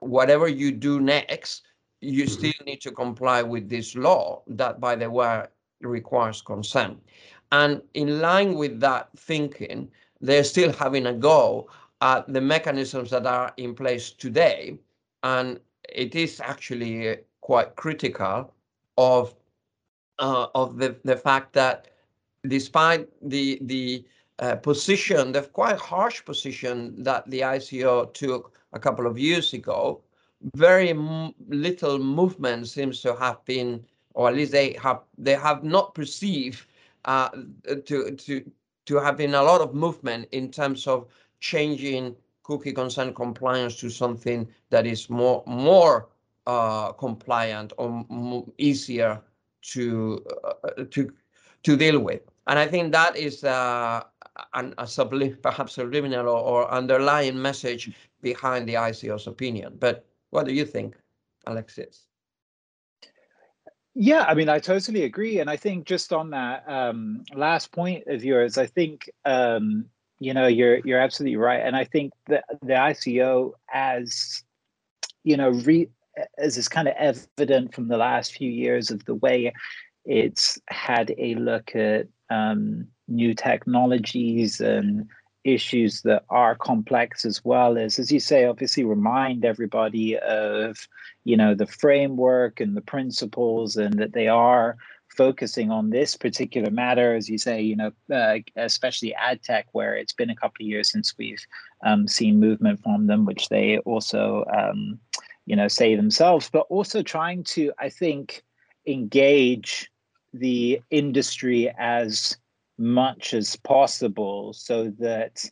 whatever 0.00 0.48
you 0.48 0.72
do 0.72 1.00
next, 1.00 1.62
you 2.00 2.24
mm-hmm. 2.24 2.32
still 2.32 2.66
need 2.66 2.80
to 2.82 2.90
comply 2.90 3.42
with 3.42 3.68
this 3.68 3.94
law 3.94 4.42
that, 4.48 4.80
by 4.80 4.96
the 4.96 5.10
way, 5.10 5.44
requires 5.80 6.42
consent. 6.42 6.98
And 7.60 7.82
in 7.94 8.20
line 8.20 8.54
with 8.54 8.80
that 8.80 9.10
thinking, 9.16 9.88
they're 10.20 10.42
still 10.42 10.72
having 10.72 11.06
a 11.06 11.12
go 11.12 11.68
at 12.00 12.26
the 12.26 12.40
mechanisms 12.40 13.10
that 13.10 13.26
are 13.26 13.52
in 13.56 13.76
place 13.76 14.10
today. 14.10 14.76
And 15.22 15.60
it 15.88 16.16
is 16.16 16.40
actually 16.40 17.18
quite 17.42 17.76
critical 17.76 18.52
of 18.98 19.36
uh, 20.18 20.46
of 20.56 20.78
the, 20.78 20.96
the 21.04 21.16
fact 21.16 21.52
that 21.52 21.88
despite 22.48 23.06
the 23.22 23.60
the 23.62 24.04
uh, 24.40 24.56
position, 24.56 25.30
the 25.30 25.42
quite 25.42 25.78
harsh 25.78 26.24
position 26.24 27.04
that 27.04 27.22
the 27.30 27.40
ICO 27.40 28.12
took 28.14 28.52
a 28.72 28.80
couple 28.80 29.06
of 29.06 29.16
years 29.16 29.52
ago, 29.52 30.00
very 30.56 30.92
little 31.48 31.98
movement 32.00 32.66
seems 32.66 33.00
to 33.02 33.14
have 33.14 33.44
been, 33.44 33.84
or 34.14 34.28
at 34.28 34.34
least 34.34 34.50
they 34.50 34.72
have 34.82 35.02
they 35.16 35.36
have 35.36 35.62
not 35.62 35.94
perceived 35.94 36.66
uh, 37.04 37.30
to 37.86 38.10
to 38.12 38.50
to 38.86 38.96
have 38.96 39.16
been 39.16 39.34
a 39.34 39.42
lot 39.42 39.60
of 39.60 39.74
movement 39.74 40.28
in 40.32 40.50
terms 40.50 40.86
of 40.86 41.06
changing 41.40 42.16
cookie 42.42 42.72
consent 42.72 43.16
compliance 43.16 43.76
to 43.76 43.90
something 43.90 44.46
that 44.70 44.86
is 44.86 45.08
more 45.10 45.42
more 45.46 46.08
uh, 46.46 46.92
compliant 46.92 47.72
or 47.78 48.04
easier 48.58 49.20
to 49.62 50.24
uh, 50.44 50.84
to 50.90 51.12
to 51.62 51.76
deal 51.76 51.98
with. 51.98 52.20
And 52.46 52.58
I 52.58 52.66
think 52.66 52.92
that 52.92 53.16
is 53.16 53.42
uh, 53.44 54.02
an, 54.52 54.74
a 54.78 54.84
sublim 54.84 55.40
perhaps 55.42 55.74
subliminal 55.74 56.28
or, 56.28 56.40
or 56.40 56.70
underlying 56.70 57.40
message 57.40 57.90
behind 58.20 58.68
the 58.68 58.74
ICO's 58.74 59.26
opinion. 59.26 59.76
But 59.78 60.04
what 60.30 60.46
do 60.46 60.52
you 60.52 60.66
think, 60.66 60.96
Alexis? 61.46 62.06
Yeah, 63.94 64.24
I 64.24 64.34
mean, 64.34 64.48
I 64.48 64.58
totally 64.58 65.04
agree, 65.04 65.38
and 65.38 65.48
I 65.48 65.56
think 65.56 65.86
just 65.86 66.12
on 66.12 66.30
that 66.30 66.64
um, 66.68 67.22
last 67.32 67.70
point 67.70 68.06
of 68.08 68.24
yours, 68.24 68.58
I 68.58 68.66
think 68.66 69.08
um, 69.24 69.86
you 70.18 70.34
know 70.34 70.48
you're 70.48 70.78
you're 70.78 70.98
absolutely 70.98 71.36
right, 71.36 71.60
and 71.64 71.76
I 71.76 71.84
think 71.84 72.12
that 72.26 72.44
the 72.60 72.74
ICO, 72.74 73.52
as 73.72 74.42
you 75.22 75.36
know, 75.36 75.50
re, 75.50 75.88
as 76.38 76.58
is 76.58 76.68
kind 76.68 76.88
of 76.88 76.94
evident 76.98 77.72
from 77.72 77.86
the 77.86 77.96
last 77.96 78.32
few 78.32 78.50
years 78.50 78.90
of 78.90 79.04
the 79.04 79.14
way 79.14 79.52
it's 80.04 80.58
had 80.68 81.14
a 81.16 81.36
look 81.36 81.74
at 81.76 82.08
um, 82.30 82.88
new 83.08 83.34
technologies 83.34 84.60
and 84.60 85.08
issues 85.44 86.02
that 86.02 86.24
are 86.30 86.54
complex 86.54 87.24
as 87.24 87.44
well 87.44 87.76
as 87.76 87.98
as 87.98 88.10
you 88.10 88.18
say 88.18 88.46
obviously 88.46 88.82
remind 88.82 89.44
everybody 89.44 90.18
of 90.18 90.88
you 91.24 91.36
know 91.36 91.54
the 91.54 91.66
framework 91.66 92.60
and 92.60 92.76
the 92.76 92.80
principles 92.80 93.76
and 93.76 93.98
that 93.98 94.14
they 94.14 94.26
are 94.26 94.76
focusing 95.08 95.70
on 95.70 95.90
this 95.90 96.16
particular 96.16 96.70
matter 96.70 97.14
as 97.14 97.28
you 97.28 97.36
say 97.36 97.60
you 97.60 97.76
know 97.76 97.92
uh, 98.12 98.38
especially 98.56 99.14
ad 99.14 99.42
tech 99.42 99.66
where 99.72 99.94
it's 99.94 100.14
been 100.14 100.30
a 100.30 100.36
couple 100.36 100.64
of 100.64 100.68
years 100.68 100.90
since 100.90 101.14
we've 101.18 101.46
um, 101.84 102.08
seen 102.08 102.40
movement 102.40 102.82
from 102.82 103.06
them 103.06 103.26
which 103.26 103.48
they 103.50 103.78
also 103.78 104.44
um, 104.52 104.98
you 105.44 105.54
know 105.54 105.68
say 105.68 105.94
themselves 105.94 106.48
but 106.50 106.66
also 106.70 107.02
trying 107.02 107.44
to 107.44 107.70
i 107.78 107.88
think 107.88 108.42
engage 108.86 109.90
the 110.32 110.80
industry 110.90 111.72
as 111.78 112.36
much 112.78 113.34
as 113.34 113.56
possible 113.56 114.52
so 114.52 114.92
that 114.98 115.44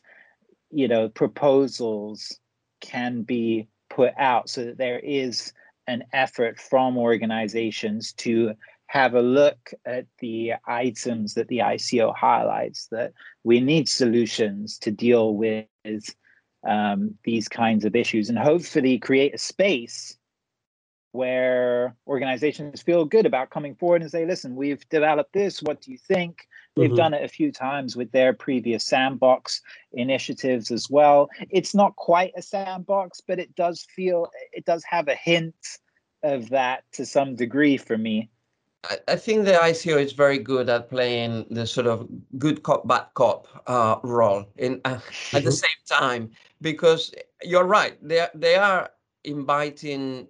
you 0.71 0.87
know 0.87 1.07
proposals 1.09 2.39
can 2.81 3.21
be 3.21 3.67
put 3.89 4.13
out 4.17 4.49
so 4.49 4.65
that 4.65 4.77
there 4.77 4.99
is 4.99 5.53
an 5.87 6.03
effort 6.13 6.59
from 6.59 6.97
organizations 6.97 8.13
to 8.13 8.53
have 8.87 9.15
a 9.15 9.21
look 9.21 9.71
at 9.85 10.05
the 10.19 10.53
items 10.67 11.33
that 11.33 11.47
the 11.47 11.59
ICO 11.59 12.15
highlights 12.15 12.87
that 12.91 13.13
we 13.43 13.59
need 13.59 13.89
solutions 13.89 14.77
to 14.77 14.91
deal 14.91 15.35
with 15.35 15.65
um, 16.67 17.15
these 17.23 17.47
kinds 17.47 17.85
of 17.85 17.95
issues 17.95 18.29
and 18.29 18.37
hopefully 18.37 18.97
create 18.99 19.33
a 19.33 19.37
space 19.37 20.17
where 21.11 21.95
organizations 22.07 22.81
feel 22.81 23.05
good 23.05 23.25
about 23.25 23.49
coming 23.49 23.75
forward 23.75 24.01
and 24.01 24.11
say, 24.11 24.25
listen, 24.25 24.55
we've 24.55 24.87
developed 24.89 25.33
this. 25.33 25.61
What 25.61 25.81
do 25.81 25.91
you 25.91 25.97
think? 25.97 26.47
They've 26.75 26.87
mm-hmm. 26.87 26.95
done 26.95 27.13
it 27.13 27.23
a 27.23 27.27
few 27.27 27.51
times 27.51 27.95
with 27.95 28.11
their 28.11 28.33
previous 28.33 28.83
sandbox 28.83 29.61
initiatives 29.91 30.71
as 30.71 30.89
well. 30.89 31.29
It's 31.49 31.75
not 31.75 31.95
quite 31.95 32.33
a 32.35 32.41
sandbox, 32.41 33.21
but 33.21 33.39
it 33.39 33.55
does 33.55 33.85
feel, 33.95 34.29
it 34.51 34.65
does 34.65 34.83
have 34.83 35.07
a 35.07 35.15
hint 35.15 35.55
of 36.23 36.49
that 36.49 36.83
to 36.93 37.05
some 37.05 37.35
degree 37.35 37.77
for 37.77 37.97
me. 37.97 38.29
I 39.07 39.15
think 39.15 39.45
the 39.45 39.53
ICO 39.53 40.01
is 40.01 40.11
very 40.11 40.39
good 40.39 40.67
at 40.67 40.89
playing 40.89 41.45
the 41.49 41.65
sort 41.65 41.87
of 41.87 42.07
good 42.37 42.63
cop, 42.63 42.85
bad 42.85 43.05
cop 43.13 43.47
uh, 43.67 43.95
role 44.03 44.45
in 44.57 44.81
uh, 44.83 44.99
at 45.31 45.45
the 45.45 45.53
same 45.53 45.69
time 45.87 46.31
because 46.59 47.13
you're 47.43 47.63
right. 47.63 47.97
They 48.05 48.27
they 48.35 48.55
are 48.55 48.89
inviting 49.23 50.27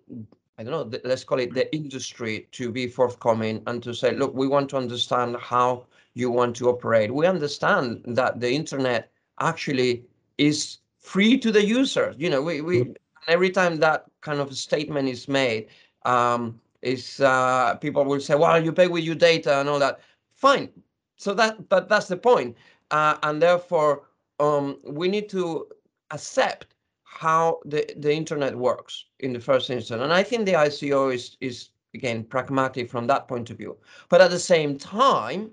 I 0.59 0.63
don't 0.63 0.91
know, 0.91 0.99
let's 1.03 1.23
call 1.23 1.39
it 1.39 1.55
the 1.55 1.73
industry 1.75 2.47
to 2.51 2.71
be 2.71 2.87
forthcoming 2.87 3.63
and 3.65 3.81
to 3.81 3.93
say, 3.95 4.11
look, 4.11 4.35
we 4.35 4.47
want 4.47 4.69
to 4.69 4.77
understand 4.77 5.35
how 5.37 5.87
you 6.13 6.29
want 6.29 6.55
to 6.57 6.69
operate. 6.69 7.13
We 7.13 7.25
understand 7.25 8.03
that 8.07 8.39
the 8.39 8.51
internet 8.51 9.11
actually 9.39 10.03
is 10.37 10.77
free 10.99 11.37
to 11.39 11.51
the 11.51 11.65
user. 11.65 12.13
You 12.17 12.29
know, 12.29 12.41
we, 12.41 12.61
we 12.61 12.81
mm-hmm. 12.81 12.91
every 13.27 13.49
time 13.49 13.77
that 13.77 14.05
kind 14.21 14.39
of 14.39 14.55
statement 14.55 15.09
is 15.09 15.27
made, 15.27 15.67
um, 16.05 16.59
is 16.81 17.19
uh, 17.19 17.75
people 17.75 18.05
will 18.05 18.19
say, 18.19 18.35
well, 18.35 18.63
you 18.63 18.71
pay 18.71 18.87
with 18.87 19.03
your 19.03 19.15
data 19.15 19.59
and 19.59 19.69
all 19.69 19.79
that. 19.79 19.99
Fine. 20.35 20.69
So 21.17 21.33
that, 21.35 21.69
but 21.69 21.89
that's 21.89 22.07
the 22.07 22.17
point. 22.17 22.55
Uh, 22.91 23.17
and 23.23 23.41
therefore, 23.41 24.03
um, 24.39 24.77
we 24.83 25.07
need 25.07 25.29
to 25.29 25.67
accept 26.11 26.75
how 27.03 27.59
the, 27.65 27.85
the 27.97 28.13
internet 28.13 28.55
works 28.55 29.05
in 29.19 29.33
the 29.33 29.39
first 29.39 29.69
instance. 29.69 30.01
And 30.01 30.11
I 30.11 30.23
think 30.23 30.45
the 30.45 30.53
ICO 30.53 31.13
is, 31.13 31.37
is 31.39 31.69
again, 31.93 32.23
pragmatic 32.23 32.89
from 32.89 33.07
that 33.07 33.27
point 33.27 33.49
of 33.49 33.57
view. 33.57 33.77
But 34.09 34.21
at 34.21 34.31
the 34.31 34.39
same 34.39 34.77
time, 34.77 35.51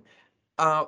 uh, 0.61 0.85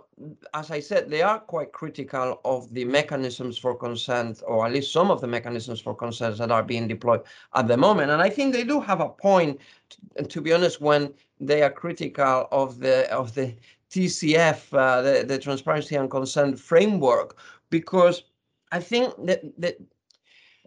as 0.52 0.70
I 0.70 0.80
said, 0.80 1.08
they 1.08 1.22
are 1.22 1.38
quite 1.38 1.72
critical 1.72 2.40
of 2.44 2.72
the 2.74 2.84
mechanisms 2.84 3.56
for 3.56 3.74
consent, 3.74 4.42
or 4.46 4.66
at 4.66 4.72
least 4.72 4.92
some 4.92 5.10
of 5.10 5.22
the 5.22 5.26
mechanisms 5.26 5.80
for 5.80 5.94
consent 5.94 6.36
that 6.36 6.50
are 6.50 6.62
being 6.62 6.86
deployed 6.86 7.22
at 7.54 7.68
the 7.68 7.78
moment. 7.78 8.10
And 8.10 8.20
I 8.20 8.28
think 8.28 8.52
they 8.52 8.64
do 8.64 8.80
have 8.80 9.00
a 9.00 9.08
point, 9.08 9.58
to, 9.88 10.24
to 10.24 10.40
be 10.42 10.52
honest, 10.52 10.82
when 10.82 11.14
they 11.40 11.62
are 11.62 11.70
critical 11.70 12.48
of 12.52 12.80
the 12.80 13.10
of 13.10 13.34
the 13.34 13.54
TCF, 13.90 14.60
uh, 14.72 15.00
the, 15.00 15.24
the 15.26 15.38
Transparency 15.38 15.96
and 15.96 16.10
Consent 16.10 16.58
Framework, 16.58 17.38
because 17.70 18.24
I 18.72 18.80
think 18.80 19.14
that, 19.24 19.40
that 19.58 19.78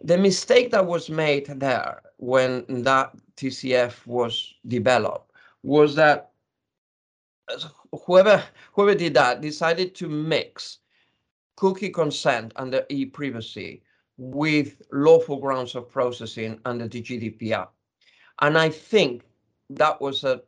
the 0.02 0.18
mistake 0.18 0.72
that 0.72 0.84
was 0.84 1.08
made 1.08 1.46
there 1.46 2.02
when 2.16 2.64
that 2.82 3.14
TCF 3.36 4.04
was 4.04 4.54
developed 4.66 5.30
was 5.62 5.94
that 5.94 6.32
whoever 8.04 8.42
whoever 8.72 8.94
did 8.94 9.14
that 9.14 9.40
decided 9.40 9.94
to 9.94 10.08
mix 10.08 10.78
cookie 11.56 11.90
consent 11.90 12.52
under 12.56 12.84
e-privacy 12.88 13.82
with 14.18 14.82
lawful 14.92 15.38
grounds 15.38 15.74
of 15.74 15.90
processing 15.90 16.60
under 16.64 16.88
the 16.88 17.02
GDPR. 17.02 17.68
And 18.40 18.58
I 18.58 18.68
think 18.68 19.22
that 19.70 20.00
was 20.00 20.24
a 20.24 20.42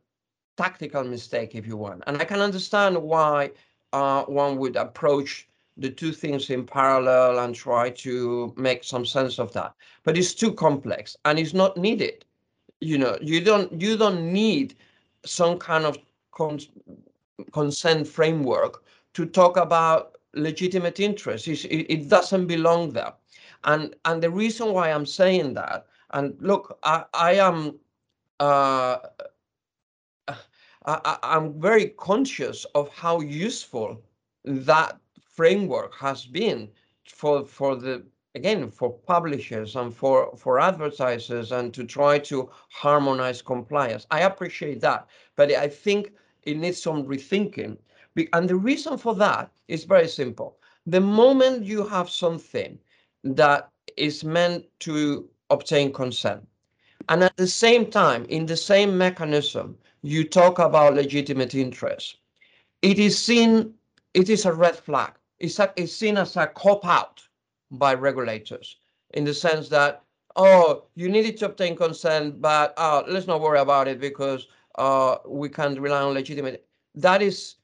tactical 0.57 1.05
mistake, 1.05 1.55
if 1.55 1.67
you 1.67 1.77
want. 1.77 2.03
And 2.07 2.21
I 2.21 2.25
can 2.25 2.41
understand 2.41 3.01
why 3.01 3.53
uh, 3.93 4.25
one 4.25 4.59
would 4.59 4.77
approach 4.77 5.49
the 5.77 5.91
two 5.91 6.13
things 6.13 6.51
in 6.51 6.67
parallel 6.67 7.39
and 7.39 7.55
try 7.55 7.89
to 7.91 8.53
make 8.57 8.83
some 8.85 9.07
sense 9.07 9.39
of 9.39 9.53
that. 9.53 9.75
But 10.03 10.19
it's 10.19 10.35
too 10.35 10.53
complex 10.53 11.17
and 11.25 11.39
it's 11.39 11.55
not 11.55 11.77
needed. 11.77 12.25
You 12.81 12.99
know, 12.99 13.17
you 13.21 13.41
don't 13.41 13.81
you 13.81 13.97
don't 13.97 14.33
need 14.33 14.75
some 15.25 15.59
kind 15.59 15.85
of 15.85 15.99
cons 16.39 16.69
consent 17.53 18.07
framework 18.07 18.85
to 19.15 19.27
talk 19.27 19.57
about 19.57 20.17
legitimate 20.35 21.01
interests. 21.01 21.49
It, 21.49 21.87
it 21.95 22.09
doesn't 22.09 22.47
belong 22.47 22.93
there. 22.93 23.13
And 23.65 23.95
and 24.05 24.23
the 24.23 24.31
reason 24.31 24.73
why 24.73 24.91
I'm 24.93 25.07
saying 25.07 25.55
that, 25.55 25.87
and 26.11 26.37
look, 26.41 26.79
I, 26.85 27.05
I 27.13 27.33
am 27.35 27.79
uh, 28.41 28.99
I, 30.87 31.19
I'm 31.23 31.61
very 31.61 31.89
conscious 32.09 32.65
of 32.75 32.89
how 32.95 33.21
useful 33.21 34.01
that 34.45 34.99
framework 35.21 35.95
has 35.95 36.25
been 36.25 36.69
for 37.05 37.45
for 37.45 37.75
the 37.77 38.05
again 38.35 38.71
for 38.71 38.91
publishers 38.91 39.77
and 39.77 39.95
for 39.95 40.37
for 40.37 40.61
advertisers 40.61 41.53
and 41.53 41.75
to 41.75 41.85
try 41.85 42.19
to 42.19 42.51
harmonize 42.71 43.41
compliance 43.43 44.07
i 44.11 44.21
appreciate 44.21 44.81
that 44.81 45.07
but 45.37 45.51
i 45.53 45.69
think 45.69 46.13
it 46.49 46.57
needs 46.57 46.83
some 46.83 47.05
rethinking. 47.05 47.77
And 48.33 48.49
the 48.49 48.57
reason 48.57 48.99
for 48.99 49.15
that 49.17 49.51
is 49.69 49.85
very 49.85 50.09
simple. 50.09 50.59
The 50.87 51.01
moment 51.01 51.65
you 51.65 51.87
have 51.87 52.11
something 52.11 52.79
that 53.25 53.71
is 53.97 54.25
meant 54.25 54.65
to 54.81 55.29
obtain 55.51 55.93
consent 55.93 56.47
and 57.09 57.23
at 57.23 57.37
the 57.37 57.47
same 57.47 57.91
time 57.91 58.25
in 58.29 58.47
the 58.47 58.57
same 58.57 58.97
mechanism 58.99 59.77
you 60.03 60.23
talk 60.25 60.59
about 60.59 60.95
legitimate 60.95 61.55
interest 61.55 62.19
it 62.83 62.99
is 62.99 63.19
seen 63.19 63.75
it 64.15 64.29
is 64.29 64.45
a 64.47 64.53
red 64.53 64.77
flag. 64.77 65.13
It's, 65.39 65.59
a, 65.59 65.73
is 65.77 65.95
seen 65.95 66.17
as 66.17 66.37
a 66.37 66.47
cop 66.47 66.85
out 66.85 67.23
by 67.71 67.95
regulators 67.95 68.77
in 69.15 69.25
the 69.25 69.35
sense 69.35 69.69
that, 69.69 70.03
oh, 70.37 70.85
you 70.97 71.09
needed 71.09 71.37
to 71.39 71.47
obtain 71.47 71.77
consent, 71.77 72.41
but 72.41 72.75
uh, 72.77 73.03
let's 73.07 73.27
not 73.27 73.41
worry 73.41 73.61
about 73.61 73.89
it 73.89 74.01
because 74.01 74.49
uh, 74.79 75.19
we 75.27 75.49
can't 75.49 75.79
rely 75.79 76.01
on 76.03 76.15
legitimate. 76.15 76.65
that 76.95 77.21
is 77.23 77.57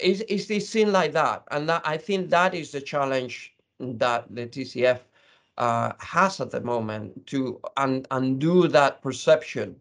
is 0.00 0.20
is 0.22 0.48
this 0.48 0.68
seen 0.68 0.92
like 0.92 1.12
that, 1.12 1.44
and 1.50 1.68
that, 1.68 1.82
I 1.84 1.96
think 1.96 2.30
that 2.30 2.54
is 2.54 2.72
the 2.72 2.80
challenge 2.80 3.54
that 3.78 4.26
the 4.34 4.46
TCF 4.46 5.00
uh, 5.58 5.92
has 6.00 6.40
at 6.40 6.50
the 6.50 6.60
moment 6.60 7.26
to 7.28 7.60
un, 7.76 8.04
undo 8.10 8.68
that 8.68 9.00
perception, 9.02 9.76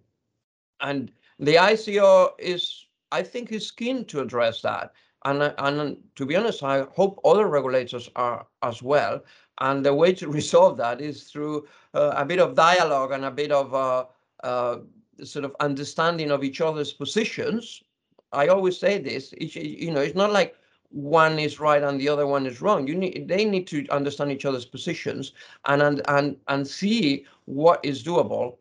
and 0.81 1.11
the 1.39 1.55
ICO 1.55 2.31
is 2.39 2.85
I 3.11 3.23
think 3.23 3.51
is 3.51 3.71
keen 3.71 4.05
to 4.05 4.21
address 4.21 4.61
that, 4.61 4.93
and 5.25 5.53
and 5.57 5.97
to 6.15 6.25
be 6.25 6.35
honest, 6.35 6.63
I 6.63 6.85
hope 6.93 7.19
other 7.25 7.47
regulators 7.47 8.09
are 8.15 8.45
as 8.61 8.83
well. 8.83 9.23
And 9.61 9.85
the 9.85 9.93
way 9.93 10.13
to 10.13 10.27
resolve 10.39 10.77
that 10.77 11.01
is 11.01 11.23
through 11.23 11.67
uh, 11.93 12.13
a 12.15 12.25
bit 12.25 12.39
of 12.39 12.55
dialogue 12.55 13.11
and 13.11 13.25
a 13.25 13.31
bit 13.31 13.51
of 13.51 13.73
uh, 13.73 14.05
uh, 14.43 14.77
sort 15.23 15.45
of 15.45 15.55
understanding 15.59 16.31
of 16.31 16.43
each 16.43 16.61
other's 16.61 16.93
positions. 16.93 17.83
I 18.31 18.47
always 18.47 18.77
say 18.77 18.97
this, 18.97 19.33
you 19.37 19.91
know, 19.91 20.01
it's 20.01 20.15
not 20.15 20.31
like 20.31 20.55
one 20.89 21.39
is 21.39 21.59
right 21.59 21.83
and 21.83 21.99
the 21.99 22.09
other 22.09 22.27
one 22.27 22.45
is 22.45 22.61
wrong. 22.61 22.87
You 22.87 22.95
need 22.95 23.27
they 23.27 23.45
need 23.45 23.67
to 23.67 23.87
understand 23.89 24.31
each 24.31 24.45
other's 24.45 24.65
positions 24.65 25.33
and 25.65 25.81
and 25.81 26.01
and, 26.07 26.37
and 26.47 26.67
see 26.67 27.25
what 27.45 27.79
is 27.83 28.03
doable, 28.03 28.57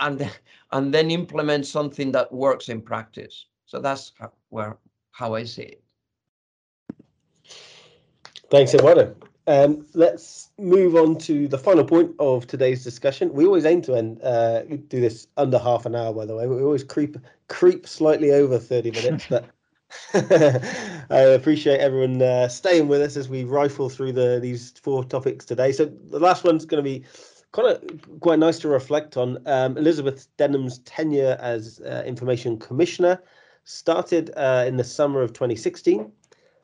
and 0.00 0.30
and 0.72 0.94
then 0.94 1.10
implement 1.10 1.66
something 1.66 2.12
that 2.12 2.32
works 2.32 2.68
in 2.68 2.80
practice. 2.80 3.46
So 3.66 3.80
that's 3.80 4.12
where 4.50 4.78
how 5.12 5.34
I 5.34 5.44
see 5.44 5.62
it. 5.62 5.82
Thanks, 8.50 8.74
Eduardo. 8.74 9.14
Um, 9.48 9.86
let's 9.94 10.50
move 10.58 10.94
on 10.94 11.16
to 11.20 11.48
the 11.48 11.56
final 11.56 11.82
point 11.82 12.14
of 12.18 12.46
today's 12.46 12.84
discussion. 12.84 13.32
We 13.32 13.46
always 13.46 13.64
aim 13.64 13.80
to 13.82 13.94
end 13.94 14.20
uh, 14.22 14.60
do 14.64 15.00
this 15.00 15.26
under 15.38 15.58
half 15.58 15.86
an 15.86 15.96
hour. 15.96 16.12
By 16.12 16.26
the 16.26 16.36
way, 16.36 16.46
we 16.46 16.62
always 16.62 16.84
creep 16.84 17.16
creep 17.48 17.88
slightly 17.88 18.30
over 18.30 18.58
thirty 18.58 18.90
minutes, 18.90 19.26
but 19.30 19.46
I 21.10 21.20
appreciate 21.20 21.80
everyone 21.80 22.20
uh, 22.20 22.48
staying 22.48 22.88
with 22.88 23.00
us 23.00 23.16
as 23.16 23.30
we 23.30 23.44
rifle 23.44 23.88
through 23.88 24.12
the 24.12 24.38
these 24.38 24.72
four 24.82 25.02
topics 25.02 25.46
today. 25.46 25.72
So 25.72 25.86
the 25.86 26.20
last 26.20 26.44
one's 26.44 26.66
going 26.66 26.84
to 26.84 26.90
be 26.90 27.06
kind 27.52 27.68
of 27.68 28.20
quite 28.20 28.38
nice 28.38 28.58
to 28.58 28.68
reflect 28.68 29.16
on. 29.16 29.38
Um, 29.46 29.78
Elizabeth 29.78 30.28
Denham's 30.36 30.80
tenure 30.80 31.38
as 31.40 31.80
uh, 31.86 32.02
Information 32.06 32.58
Commissioner 32.58 33.22
started 33.64 34.30
uh, 34.36 34.64
in 34.66 34.76
the 34.76 34.84
summer 34.84 35.22
of 35.22 35.32
2016 35.32 36.12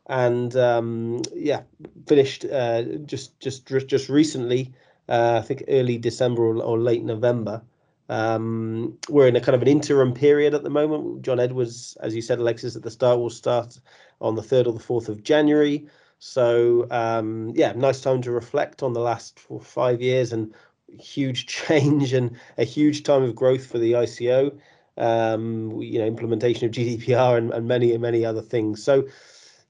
and 0.07 0.55
um, 0.57 1.23
yeah, 1.35 1.63
finished 2.07 2.45
uh, 2.45 2.83
just 3.05 3.39
just 3.41 3.67
just 3.67 4.09
recently. 4.09 4.73
Uh, 5.09 5.39
I 5.43 5.47
think 5.47 5.65
early 5.69 5.99
December 5.99 6.43
or, 6.43 6.63
or 6.63 6.79
late 6.79 7.05
November. 7.05 7.63
Um, 8.09 8.99
we're 9.09 9.29
in 9.29 9.37
a 9.37 9.41
kind 9.41 9.55
of 9.55 9.63
an 9.63 9.69
interim 9.69 10.13
period 10.13 10.55
at 10.55 10.63
the 10.63 10.71
moment. 10.71 11.23
John 11.23 11.41
Edwards, 11.41 11.97
as 12.01 12.15
you 12.15 12.23
said, 12.23 12.39
Alexis, 12.39 12.77
at 12.77 12.83
the 12.83 12.91
start, 12.91 13.19
will 13.19 13.31
start 13.31 13.79
on 14.21 14.35
the 14.35 14.43
third 14.43 14.67
or 14.67 14.73
the 14.73 14.81
fourth 14.81 15.09
of 15.09 15.23
January. 15.23 15.87
So 16.19 16.87
um, 16.91 17.53
yeah, 17.55 17.73
nice 17.73 18.01
time 18.01 18.23
to 18.23 18.31
reflect 18.31 18.83
on 18.83 18.93
the 18.93 19.01
last 19.01 19.39
four, 19.39 19.61
five 19.61 20.01
years 20.01 20.33
and 20.33 20.55
huge 20.99 21.47
change 21.67 22.13
and 22.13 22.37
a 22.59 22.65
huge 22.65 23.03
time 23.03 23.23
of 23.23 23.35
growth 23.35 23.67
for 23.67 23.79
the 23.79 23.93
ICO. 23.93 24.59
Um, 24.97 25.83
you 25.83 25.99
know, 25.99 26.07
implementation 26.07 26.67
of 26.67 26.73
GDPR 26.73 27.37
and, 27.37 27.53
and 27.53 27.67
many 27.67 27.97
many 27.99 28.25
other 28.25 28.43
things. 28.43 28.83
So 28.83 29.09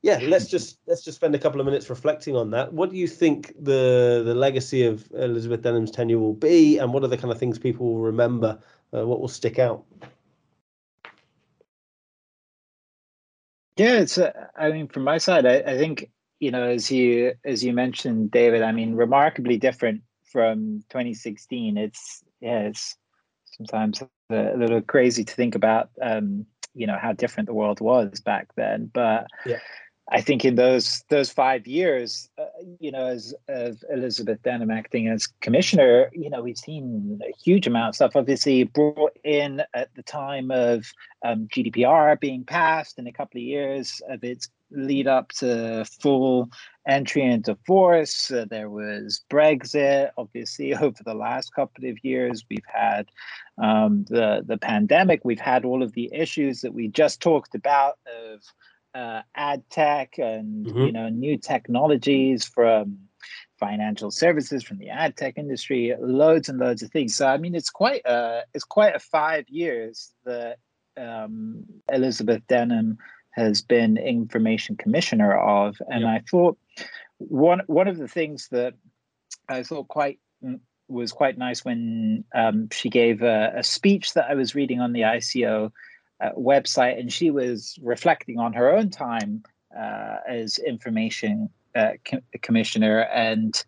yeah, 0.04 0.18
let's 0.20 0.48
just 0.48 0.80
let's 0.86 1.02
just 1.02 1.16
spend 1.16 1.34
a 1.34 1.38
couple 1.38 1.60
of 1.60 1.64
minutes 1.64 1.88
reflecting 1.88 2.36
on 2.36 2.50
that. 2.50 2.74
What 2.74 2.90
do 2.90 2.96
you 2.98 3.08
think 3.08 3.54
the 3.58 4.22
the 4.22 4.34
legacy 4.34 4.84
of 4.84 5.10
Elizabeth 5.14 5.62
Denham's 5.62 5.90
tenure 5.90 6.18
will 6.18 6.34
be, 6.34 6.76
and 6.76 6.92
what 6.92 7.02
are 7.04 7.08
the 7.08 7.16
kind 7.16 7.32
of 7.32 7.38
things 7.38 7.58
people 7.58 7.86
will 7.86 8.02
remember? 8.02 8.58
Uh, 8.92 9.06
what 9.06 9.18
will 9.18 9.28
stick 9.28 9.58
out? 9.58 9.82
Yeah, 13.78 13.94
it's. 14.00 14.18
Uh, 14.18 14.30
I 14.54 14.72
mean, 14.72 14.88
from 14.88 15.04
my 15.04 15.16
side, 15.16 15.46
I, 15.46 15.60
I 15.60 15.78
think 15.78 16.10
you 16.38 16.50
know, 16.50 16.64
as 16.64 16.90
you 16.90 17.32
as 17.46 17.64
you 17.64 17.72
mentioned, 17.72 18.30
David. 18.30 18.60
I 18.60 18.72
mean, 18.72 18.96
remarkably 18.96 19.56
different 19.56 20.02
from 20.30 20.84
2016. 20.90 21.78
It's 21.78 22.22
yeah, 22.42 22.64
it's 22.64 22.94
sometimes 23.56 24.02
a, 24.02 24.08
a 24.34 24.58
little 24.58 24.82
crazy 24.82 25.24
to 25.24 25.34
think 25.34 25.54
about. 25.54 25.88
Um, 26.02 26.44
you 26.74 26.86
know 26.86 26.98
how 27.00 27.14
different 27.14 27.46
the 27.46 27.54
world 27.54 27.80
was 27.80 28.20
back 28.20 28.48
then, 28.56 28.90
but 28.92 29.28
yeah 29.46 29.60
I 30.10 30.20
think 30.20 30.44
in 30.44 30.56
those 30.56 31.02
those 31.08 31.30
five 31.30 31.66
years, 31.66 32.28
uh, 32.38 32.44
you 32.78 32.92
know, 32.92 33.06
as, 33.06 33.34
as 33.48 33.82
Elizabeth 33.90 34.42
Denham 34.42 34.70
acting 34.70 35.08
as 35.08 35.26
commissioner, 35.40 36.10
you 36.12 36.28
know, 36.28 36.42
we've 36.42 36.58
seen 36.58 37.20
a 37.26 37.32
huge 37.42 37.66
amount 37.66 37.90
of 37.90 37.94
stuff. 37.94 38.16
Obviously, 38.16 38.64
brought 38.64 39.16
in 39.24 39.62
at 39.72 39.94
the 39.94 40.02
time 40.02 40.50
of 40.50 40.84
um, 41.24 41.48
GDPR 41.48 42.20
being 42.20 42.44
passed, 42.44 42.98
in 42.98 43.06
a 43.06 43.12
couple 43.12 43.38
of 43.38 43.44
years 43.44 44.02
of 44.10 44.22
its 44.22 44.50
lead 44.70 45.06
up 45.06 45.28
to 45.32 45.86
full 46.00 46.50
entry 46.86 47.22
into 47.22 47.56
force. 47.66 48.30
Uh, 48.30 48.44
there 48.50 48.68
was 48.68 49.24
Brexit. 49.30 50.10
Obviously, 50.18 50.74
over 50.82 51.02
the 51.02 51.14
last 51.14 51.54
couple 51.54 51.88
of 51.88 51.96
years, 52.04 52.44
we've 52.50 52.58
had 52.66 53.08
um, 53.56 54.04
the 54.10 54.44
the 54.46 54.58
pandemic. 54.58 55.22
We've 55.24 55.40
had 55.40 55.64
all 55.64 55.82
of 55.82 55.92
the 55.92 56.10
issues 56.12 56.60
that 56.60 56.74
we 56.74 56.88
just 56.88 57.22
talked 57.22 57.54
about 57.54 57.94
of 58.06 58.42
uh, 58.94 59.22
ad 59.34 59.62
tech 59.70 60.18
and 60.18 60.66
mm-hmm. 60.66 60.78
you 60.78 60.92
know 60.92 61.08
new 61.08 61.36
technologies 61.36 62.44
from 62.44 62.98
financial 63.58 64.10
services 64.10 64.62
from 64.62 64.78
the 64.78 64.88
ad 64.88 65.16
tech 65.16 65.38
industry 65.38 65.94
loads 66.00 66.48
and 66.48 66.58
loads 66.58 66.82
of 66.82 66.90
things 66.90 67.14
so 67.14 67.26
i 67.26 67.36
mean 67.36 67.54
it's 67.54 67.70
quite 67.70 68.02
a 68.04 68.42
it's 68.52 68.64
quite 68.64 68.94
a 68.94 68.98
five 68.98 69.48
years 69.48 70.12
that 70.24 70.58
um, 70.96 71.64
elizabeth 71.92 72.42
denham 72.48 72.98
has 73.30 73.62
been 73.62 73.96
information 73.96 74.76
commissioner 74.76 75.36
of 75.36 75.76
and 75.88 76.02
yep. 76.02 76.10
i 76.10 76.22
thought 76.30 76.58
one 77.18 77.62
one 77.66 77.88
of 77.88 77.98
the 77.98 78.08
things 78.08 78.48
that 78.50 78.74
i 79.48 79.62
thought 79.62 79.88
quite 79.88 80.18
mm, 80.44 80.60
was 80.88 81.12
quite 81.12 81.38
nice 81.38 81.64
when 81.64 82.24
um, 82.34 82.68
she 82.70 82.90
gave 82.90 83.22
a, 83.22 83.54
a 83.56 83.62
speech 83.62 84.12
that 84.14 84.26
i 84.30 84.34
was 84.34 84.54
reading 84.54 84.80
on 84.80 84.92
the 84.92 85.00
ico 85.00 85.70
uh, 86.20 86.30
website, 86.36 86.98
and 86.98 87.12
she 87.12 87.30
was 87.30 87.78
reflecting 87.82 88.38
on 88.38 88.52
her 88.52 88.70
own 88.74 88.90
time 88.90 89.42
uh, 89.76 90.16
as 90.28 90.58
information 90.58 91.48
uh, 91.74 91.92
co- 92.04 92.22
commissioner 92.42 93.00
and 93.12 93.64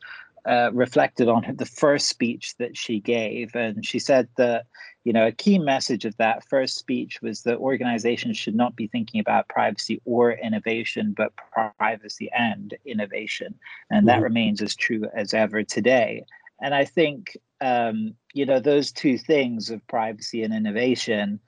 uh, 0.47 0.71
reflected 0.73 1.29
on 1.29 1.45
the 1.59 1.67
first 1.67 2.09
speech 2.09 2.55
that 2.59 2.77
she 2.77 3.01
gave. 3.01 3.55
And 3.57 3.85
she 3.85 3.99
said 3.99 4.29
that, 4.37 4.67
you 5.03 5.13
know, 5.13 5.27
a 5.27 5.33
key 5.33 5.59
message 5.59 6.05
of 6.05 6.17
that 6.19 6.49
first 6.49 6.77
speech 6.77 7.21
was 7.21 7.43
that 7.43 7.59
organizations 7.59 8.37
should 8.37 8.55
not 8.55 8.77
be 8.77 8.87
thinking 8.87 9.19
about 9.19 9.49
privacy 9.49 10.01
or 10.05 10.33
innovation, 10.33 11.15
but 11.17 11.33
privacy 11.79 12.31
and 12.33 12.75
innovation. 12.85 13.57
And 13.91 14.07
that 14.07 14.17
mm-hmm. 14.17 14.23
remains 14.23 14.63
as 14.63 14.77
true 14.77 15.09
as 15.17 15.35
ever 15.35 15.65
today. 15.65 16.25
And 16.63 16.75
I 16.75 16.85
think, 16.85 17.37
um, 17.61 18.15
you 18.33 18.47
know, 18.47 18.61
those 18.61 18.93
two 18.93 19.19
things 19.19 19.71
of 19.71 19.85
privacy 19.89 20.45
and 20.45 20.55
innovation 20.55 21.41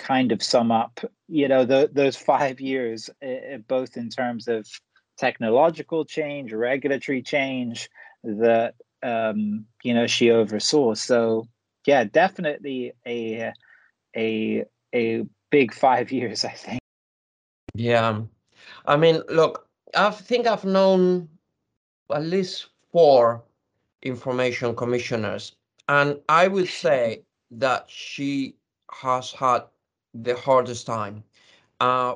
kind 0.00 0.32
of 0.32 0.42
sum 0.42 0.72
up, 0.72 1.00
you 1.28 1.46
know, 1.46 1.64
the, 1.64 1.90
those 1.92 2.16
five 2.16 2.60
years, 2.60 3.10
uh, 3.22 3.58
both 3.68 3.96
in 3.96 4.08
terms 4.08 4.48
of 4.48 4.66
technological 5.20 6.04
change, 6.04 6.52
regulatory 6.52 7.22
change 7.22 7.90
that 8.24 8.74
um, 9.02 9.66
you 9.82 9.94
know 9.94 10.06
she 10.06 10.30
oversaw. 10.30 10.94
So 10.94 11.46
yeah, 11.86 12.04
definitely 12.04 12.92
a 13.06 13.52
a 14.16 14.64
a 14.94 15.26
big 15.50 15.72
five 15.74 16.10
years, 16.18 16.44
I 16.44 16.52
think. 16.52 16.80
Yeah, 17.74 18.22
I 18.86 18.96
mean, 18.96 19.22
look, 19.28 19.68
I 19.94 20.10
think 20.10 20.46
I've 20.46 20.64
known 20.64 21.28
at 22.12 22.22
least 22.22 22.66
four 22.90 23.42
information 24.02 24.74
commissioners, 24.74 25.52
and 25.88 26.18
I 26.28 26.48
would 26.48 26.68
say 26.68 27.22
that 27.52 27.84
she 27.88 28.56
has 28.90 29.32
had 29.32 29.62
the 30.14 30.36
hardest 30.36 30.86
time 30.86 31.22
uh, 31.80 32.14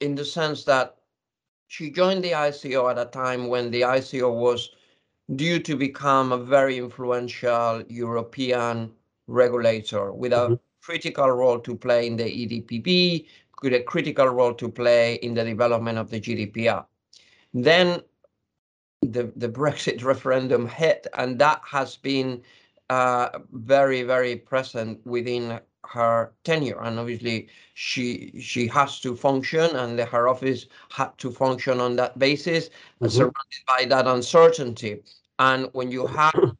in 0.00 0.14
the 0.14 0.24
sense 0.24 0.64
that 0.64 0.96
she 1.68 1.90
joined 1.90 2.24
the 2.24 2.32
ICO 2.32 2.90
at 2.90 2.98
a 2.98 3.10
time 3.10 3.48
when 3.48 3.70
the 3.70 3.82
ICO 3.82 4.34
was 4.34 4.70
due 5.36 5.60
to 5.60 5.76
become 5.76 6.32
a 6.32 6.38
very 6.38 6.78
influential 6.78 7.82
European 7.88 8.90
regulator 9.28 10.12
with 10.12 10.32
a 10.32 10.36
mm-hmm. 10.36 10.54
critical 10.82 11.30
role 11.30 11.60
to 11.60 11.76
play 11.76 12.06
in 12.06 12.16
the 12.16 12.24
EDPB, 12.24 13.26
with 13.62 13.74
a 13.74 13.82
critical 13.82 14.26
role 14.26 14.54
to 14.54 14.68
play 14.68 15.14
in 15.16 15.34
the 15.34 15.44
development 15.44 15.98
of 15.98 16.10
the 16.10 16.20
GDPR. 16.20 16.84
Then 17.54 18.00
the, 19.02 19.32
the 19.36 19.48
Brexit 19.48 20.02
referendum 20.12 20.66
hit, 20.66 21.06
and 21.16 21.38
that 21.38 21.60
has 21.70 21.96
been 21.96 22.42
uh, 22.88 23.28
very, 23.52 24.02
very 24.02 24.36
present 24.36 25.04
within 25.06 25.60
her 25.92 26.32
tenure 26.44 26.80
and 26.82 26.98
obviously 27.00 27.48
she 27.74 28.32
she 28.40 28.68
has 28.68 29.00
to 29.00 29.16
function 29.16 29.74
and 29.74 29.98
the, 29.98 30.04
her 30.04 30.28
office 30.28 30.66
had 30.90 31.10
to 31.18 31.30
function 31.32 31.80
on 31.80 31.96
that 31.96 32.16
basis 32.16 32.68
mm-hmm. 32.68 33.08
surrounded 33.08 33.62
by 33.66 33.84
that 33.84 34.06
uncertainty 34.06 35.02
and 35.40 35.68
when 35.72 35.90
you 35.90 36.06
have 36.20 36.52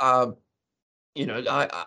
uh, 0.00 0.30
you 1.14 1.26
know 1.26 1.42
I, 1.50 1.84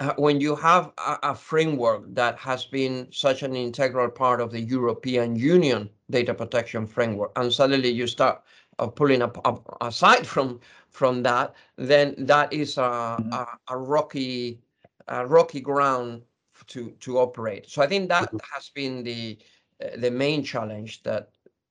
uh, 0.00 0.14
when 0.16 0.40
you 0.40 0.56
have 0.56 0.92
a, 0.96 1.18
a, 1.24 1.34
framework 1.34 2.02
that 2.14 2.38
has 2.38 2.64
been 2.64 3.06
such 3.12 3.42
an 3.42 3.54
integral 3.54 4.08
part 4.08 4.40
of 4.40 4.50
the 4.50 4.60
European 4.60 5.36
Union 5.36 5.90
data 6.08 6.32
protection 6.32 6.86
framework, 6.86 7.32
and 7.36 7.52
suddenly 7.52 7.90
you 7.90 8.06
start 8.06 8.42
uh, 8.78 8.86
pulling 8.86 9.20
up, 9.20 9.36
up, 9.46 9.76
aside 9.82 10.26
from 10.26 10.58
from 10.88 11.22
that, 11.22 11.54
then 11.76 12.14
that 12.16 12.50
is 12.50 12.78
a, 12.78 12.80
mm-hmm. 12.80 13.32
a, 13.34 13.46
a 13.68 13.76
rocky 13.76 14.58
a 15.08 15.26
rocky 15.26 15.60
ground 15.60 16.22
to 16.68 16.90
to 17.00 17.18
operate. 17.18 17.68
So 17.68 17.82
I 17.82 17.86
think 17.86 18.08
that 18.08 18.28
mm-hmm. 18.28 18.38
has 18.54 18.70
been 18.70 19.02
the 19.02 19.38
uh, 19.82 19.96
the 19.96 20.10
main 20.10 20.44
challenge 20.44 21.02
that 21.02 21.30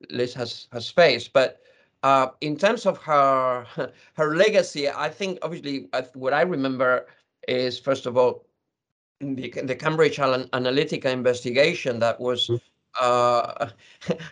Liz 0.10 0.34
has 0.34 0.68
has 0.72 0.90
faced. 0.90 1.34
But 1.34 1.62
uh, 2.04 2.30
in 2.42 2.58
terms 2.58 2.86
of 2.86 2.98
her 3.00 3.66
her 4.14 4.36
legacy, 4.36 4.90
I 4.90 5.10
think 5.10 5.40
obviously 5.42 5.88
what 6.14 6.34
I 6.34 6.42
remember 6.42 7.08
is 7.48 7.80
first 7.80 8.06
of 8.06 8.18
all 8.18 8.46
the, 9.20 9.52
the 9.64 9.76
Cambridge 9.76 10.18
Analytica 10.18 11.06
investigation 11.06 12.00
that 12.00 12.20
was 12.20 12.48
mm. 12.48 12.62
uh, 13.02 13.70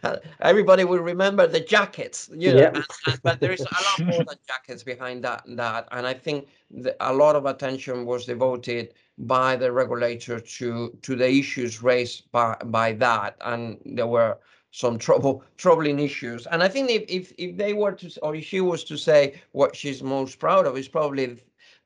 everybody 0.42 0.84
will 0.84 1.00
remember 1.00 1.46
the 1.46 1.60
jackets, 1.60 2.30
you 2.34 2.54
know, 2.54 2.60
yeah. 2.60 2.68
and, 2.68 2.86
and, 3.08 3.20
but 3.24 3.40
there 3.40 3.52
is 3.52 3.62
a 3.62 3.64
lot 3.64 4.08
more 4.08 4.24
than 4.24 4.38
jackets 4.48 4.84
behind 4.84 5.24
that. 5.24 5.44
That, 5.48 5.88
and 5.92 6.08
I 6.08 6.14
think 6.14 6.48
the, 6.72 6.96
a 7.02 7.14
lot 7.14 7.36
of 7.36 7.46
attention 7.46 8.06
was 8.06 8.26
devoted 8.26 8.94
by 9.18 9.56
the 9.56 9.72
regulator 9.72 10.40
to 10.40 10.98
to 11.02 11.16
the 11.16 11.30
issues 11.30 11.82
raised 11.82 12.32
by 12.32 12.56
by 12.66 12.94
that, 12.94 13.36
and 13.42 13.80
there 13.86 14.08
were 14.08 14.38
some 14.72 14.98
trouble 14.98 15.44
troubling 15.58 16.00
issues. 16.00 16.46
And 16.48 16.62
I 16.62 16.68
think 16.68 16.90
if 16.90 17.04
if 17.10 17.34
if 17.38 17.58
they 17.58 17.74
were 17.74 17.94
to, 17.94 18.20
or 18.22 18.36
if 18.36 18.46
she 18.46 18.62
was 18.62 18.84
to 18.86 18.98
say 18.98 19.42
what 19.52 19.76
she's 19.76 20.04
most 20.04 20.40
proud 20.40 20.68
of, 20.68 20.78
is 20.78 20.88
probably 20.88 21.38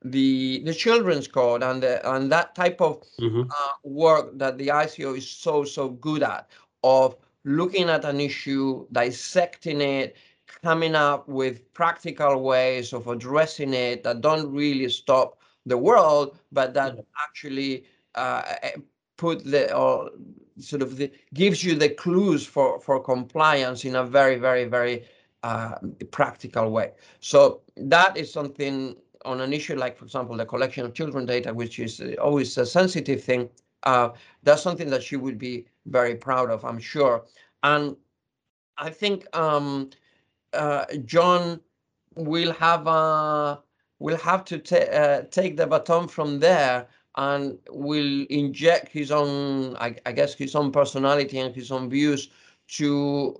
the 0.03 0.61
the 0.65 0.73
children's 0.73 1.27
code 1.27 1.63
and 1.63 1.83
the, 1.83 2.15
and 2.15 2.31
that 2.31 2.55
type 2.55 2.81
of 2.81 3.01
mm-hmm. 3.19 3.43
uh, 3.49 3.73
work 3.83 4.37
that 4.37 4.57
the 4.57 4.67
ICO 4.67 5.17
is 5.17 5.29
so 5.29 5.63
so 5.63 5.89
good 5.89 6.23
at 6.23 6.49
of 6.83 7.15
looking 7.43 7.89
at 7.89 8.05
an 8.05 8.19
issue, 8.19 8.85
dissecting 8.91 9.81
it, 9.81 10.15
coming 10.63 10.95
up 10.95 11.27
with 11.27 11.73
practical 11.73 12.41
ways 12.41 12.93
of 12.93 13.07
addressing 13.07 13.73
it 13.73 14.03
that 14.03 14.21
don't 14.21 14.51
really 14.51 14.89
stop 14.89 15.40
the 15.65 15.77
world, 15.77 16.39
but 16.51 16.73
that 16.73 16.97
actually 17.21 17.85
uh, 18.15 18.43
put 19.17 19.43
the 19.43 19.73
or 19.75 20.09
sort 20.59 20.81
of 20.81 20.97
the, 20.97 21.11
gives 21.33 21.63
you 21.63 21.75
the 21.75 21.89
clues 21.89 22.45
for 22.45 22.79
for 22.79 22.99
compliance 22.99 23.85
in 23.85 23.95
a 23.95 24.03
very 24.03 24.37
very 24.37 24.65
very 24.65 25.03
uh, 25.43 25.75
practical 26.11 26.69
way. 26.71 26.91
So 27.19 27.61
that 27.75 28.17
is 28.17 28.31
something 28.31 28.95
on 29.25 29.41
an 29.41 29.53
issue 29.53 29.75
like, 29.75 29.97
for 29.97 30.05
example, 30.05 30.35
the 30.37 30.45
collection 30.45 30.85
of 30.85 30.93
children 30.93 31.25
data, 31.25 31.53
which 31.53 31.79
is 31.79 32.01
always 32.21 32.57
a 32.57 32.65
sensitive 32.65 33.23
thing, 33.23 33.49
uh, 33.83 34.09
that's 34.43 34.61
something 34.61 34.89
that 34.89 35.03
she 35.03 35.15
would 35.15 35.37
be 35.37 35.65
very 35.85 36.15
proud 36.15 36.49
of, 36.49 36.63
I'm 36.65 36.79
sure. 36.79 37.25
And 37.63 37.95
I 38.77 38.89
think 38.89 39.25
um, 39.35 39.89
uh, 40.53 40.85
John 41.05 41.59
will 42.15 42.53
have 42.53 42.87
uh, 42.87 43.57
will 44.05 44.17
have 44.17 44.43
to 44.51 44.57
ta 44.69 44.77
uh, 45.01 45.21
take 45.37 45.53
the 45.57 45.67
baton 45.67 46.07
from 46.07 46.39
there 46.39 46.87
and 47.17 47.43
will 47.69 48.25
inject 48.29 48.85
his 48.99 49.11
own, 49.11 49.75
I, 49.77 49.95
I 50.05 50.11
guess, 50.13 50.33
his 50.33 50.55
own 50.55 50.71
personality 50.71 51.37
and 51.39 51.53
his 51.55 51.71
own 51.71 51.89
views 51.89 52.29
to 52.77 53.35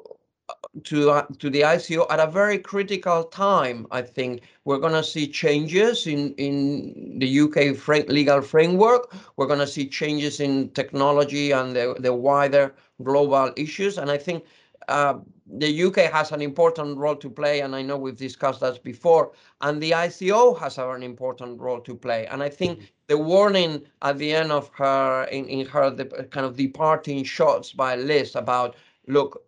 to 0.84 1.10
uh, 1.12 1.26
to 1.40 1.50
the 1.50 1.62
ICO 1.62 2.06
at 2.10 2.20
a 2.20 2.28
very 2.32 2.58
critical 2.60 3.24
time. 3.26 3.88
I 3.92 4.02
think 4.02 4.42
we're 4.66 4.78
going 4.86 4.94
to 4.94 5.04
see 5.04 5.28
changes 5.28 6.08
in 6.08 6.34
in 6.36 7.20
the 7.20 7.30
UK 7.42 7.76
fra- 7.76 8.10
legal 8.20 8.42
framework. 8.42 9.14
We're 9.38 9.48
going 9.48 9.66
to 9.68 9.74
see 9.76 9.88
changes 9.88 10.40
in 10.40 10.70
technology 10.70 11.52
and 11.52 11.76
the 11.76 11.96
the 12.00 12.14
wider 12.14 12.74
global 13.04 13.52
issues. 13.58 13.98
And 13.98 14.12
I 14.12 14.18
think 14.18 14.44
uh, 14.88 15.16
the 15.54 15.84
UK 15.84 16.12
has 16.12 16.32
an 16.32 16.42
important 16.42 16.98
role 16.98 17.16
to 17.16 17.30
play. 17.30 17.62
And 17.62 17.76
I 17.76 17.82
know 17.82 17.98
we've 17.98 18.16
discussed 18.16 18.62
that 18.62 18.84
before. 18.84 19.32
And 19.62 19.82
the 19.82 19.92
ICO 19.92 20.58
has 20.60 20.78
an 20.78 21.04
important 21.04 21.60
role 21.60 21.82
to 21.82 21.96
play. 21.96 22.26
And 22.28 22.42
I 22.42 22.50
think 22.50 22.80
mm-hmm. 22.80 22.86
the 23.08 23.18
warning 23.18 23.82
at 24.02 24.18
the 24.18 24.34
end 24.34 24.52
of 24.52 24.70
her 24.76 25.26
in, 25.26 25.46
in 25.48 25.66
her 25.68 25.90
the 25.90 26.06
kind 26.06 26.46
of 26.46 26.56
departing 26.56 27.24
shots 27.24 27.74
by 27.74 27.96
Liz 27.96 28.36
about 28.36 28.76
look 29.08 29.44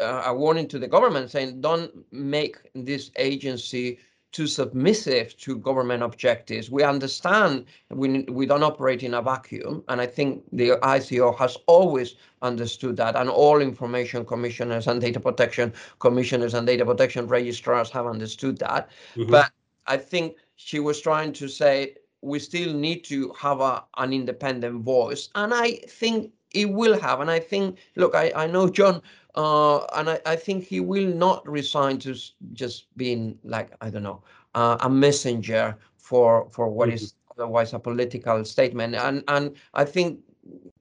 uh, 0.00 0.22
a 0.26 0.34
warning 0.34 0.66
to 0.68 0.78
the 0.78 0.88
government 0.88 1.30
saying 1.30 1.60
don't 1.60 1.92
make 2.12 2.56
this 2.74 3.10
agency 3.16 3.98
too 4.34 4.48
submissive 4.48 5.36
to 5.38 5.56
government 5.56 6.02
objectives. 6.02 6.68
We 6.68 6.82
understand 6.82 7.66
we, 7.90 8.24
we 8.24 8.46
don't 8.46 8.64
operate 8.64 9.04
in 9.04 9.14
a 9.14 9.22
vacuum. 9.22 9.84
And 9.88 10.00
I 10.00 10.06
think 10.06 10.42
the 10.52 10.70
ICO 10.82 11.38
has 11.38 11.56
always 11.66 12.16
understood 12.42 12.96
that. 12.96 13.14
And 13.14 13.30
all 13.30 13.60
information 13.60 14.26
commissioners 14.26 14.88
and 14.88 15.00
data 15.00 15.20
protection 15.20 15.72
commissioners 16.00 16.52
and 16.52 16.66
data 16.66 16.84
protection 16.84 17.28
registrars 17.28 17.90
have 17.90 18.06
understood 18.06 18.58
that. 18.58 18.90
Mm-hmm. 19.14 19.30
But 19.30 19.52
I 19.86 19.96
think 19.96 20.36
she 20.56 20.80
was 20.80 21.00
trying 21.00 21.32
to 21.34 21.46
say 21.46 21.94
we 22.20 22.40
still 22.40 22.74
need 22.74 23.04
to 23.04 23.32
have 23.38 23.60
a, 23.60 23.84
an 23.98 24.12
independent 24.12 24.82
voice. 24.82 25.28
And 25.36 25.54
I 25.54 25.74
think 25.86 26.32
it 26.50 26.70
will 26.70 26.98
have. 26.98 27.20
And 27.20 27.30
I 27.30 27.38
think, 27.38 27.78
look, 27.94 28.16
I, 28.16 28.32
I 28.34 28.46
know 28.48 28.68
John 28.68 29.00
uh, 29.34 29.84
and 29.96 30.10
I, 30.10 30.20
I, 30.26 30.36
think 30.36 30.64
he 30.64 30.80
will 30.80 31.06
not 31.06 31.48
resign 31.48 31.98
to 32.00 32.14
just 32.52 32.96
being 32.96 33.38
like 33.42 33.72
I 33.80 33.90
don't 33.90 34.02
know 34.02 34.22
uh, 34.54 34.76
a 34.80 34.88
messenger 34.88 35.76
for 35.96 36.48
for 36.50 36.68
what 36.68 36.88
mm-hmm. 36.88 36.96
is 36.96 37.14
otherwise 37.36 37.72
a 37.72 37.78
political 37.78 38.44
statement. 38.44 38.94
And 38.94 39.24
and 39.28 39.56
I 39.74 39.84
think 39.84 40.20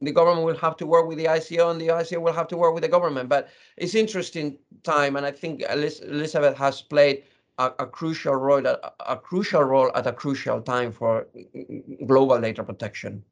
the 0.01 0.11
government 0.11 0.45
will 0.45 0.57
have 0.57 0.75
to 0.77 0.85
work 0.85 1.07
with 1.07 1.17
the 1.17 1.25
ICO, 1.25 1.71
and 1.71 1.79
the 1.79 1.87
ICO 1.87 2.21
will 2.21 2.33
have 2.33 2.47
to 2.49 2.57
work 2.57 2.73
with 2.73 2.83
the 2.83 2.89
government. 2.89 3.29
But 3.29 3.49
it's 3.77 3.95
interesting 3.95 4.57
time, 4.83 5.15
and 5.15 5.25
I 5.25 5.31
think 5.31 5.63
Elizabeth 5.69 6.57
has 6.57 6.81
played 6.81 7.23
a, 7.57 7.71
a 7.79 7.87
crucial 7.87 8.35
role, 8.35 8.65
a, 8.65 8.77
a 9.07 9.17
crucial 9.17 9.63
role 9.63 9.91
at 9.95 10.07
a 10.07 10.13
crucial 10.13 10.61
time 10.61 10.91
for 10.91 11.27
global 12.05 12.39
data 12.39 12.63
protection. 12.63 13.23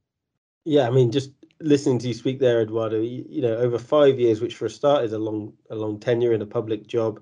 Yeah, 0.64 0.88
I 0.88 0.92
mean, 0.92 1.12
just 1.12 1.32
listening 1.62 2.00
to 2.00 2.08
you 2.08 2.14
speak 2.14 2.40
there, 2.40 2.62
Eduardo, 2.62 3.02
you, 3.02 3.26
you, 3.30 3.42
know, 3.42 3.56
over 3.56 3.80
five 3.80 4.20
years, 4.20 4.42
which 4.42 4.56
for 4.56 4.66
a 4.66 4.70
start 4.70 5.04
is 5.04 5.14
a 5.14 5.20
long, 5.20 5.54
a 5.70 5.76
long 5.76 6.00
tenure 6.00 6.34
in 6.34 6.42
a 6.42 6.46
public 6.46 6.88
job. 6.88 7.20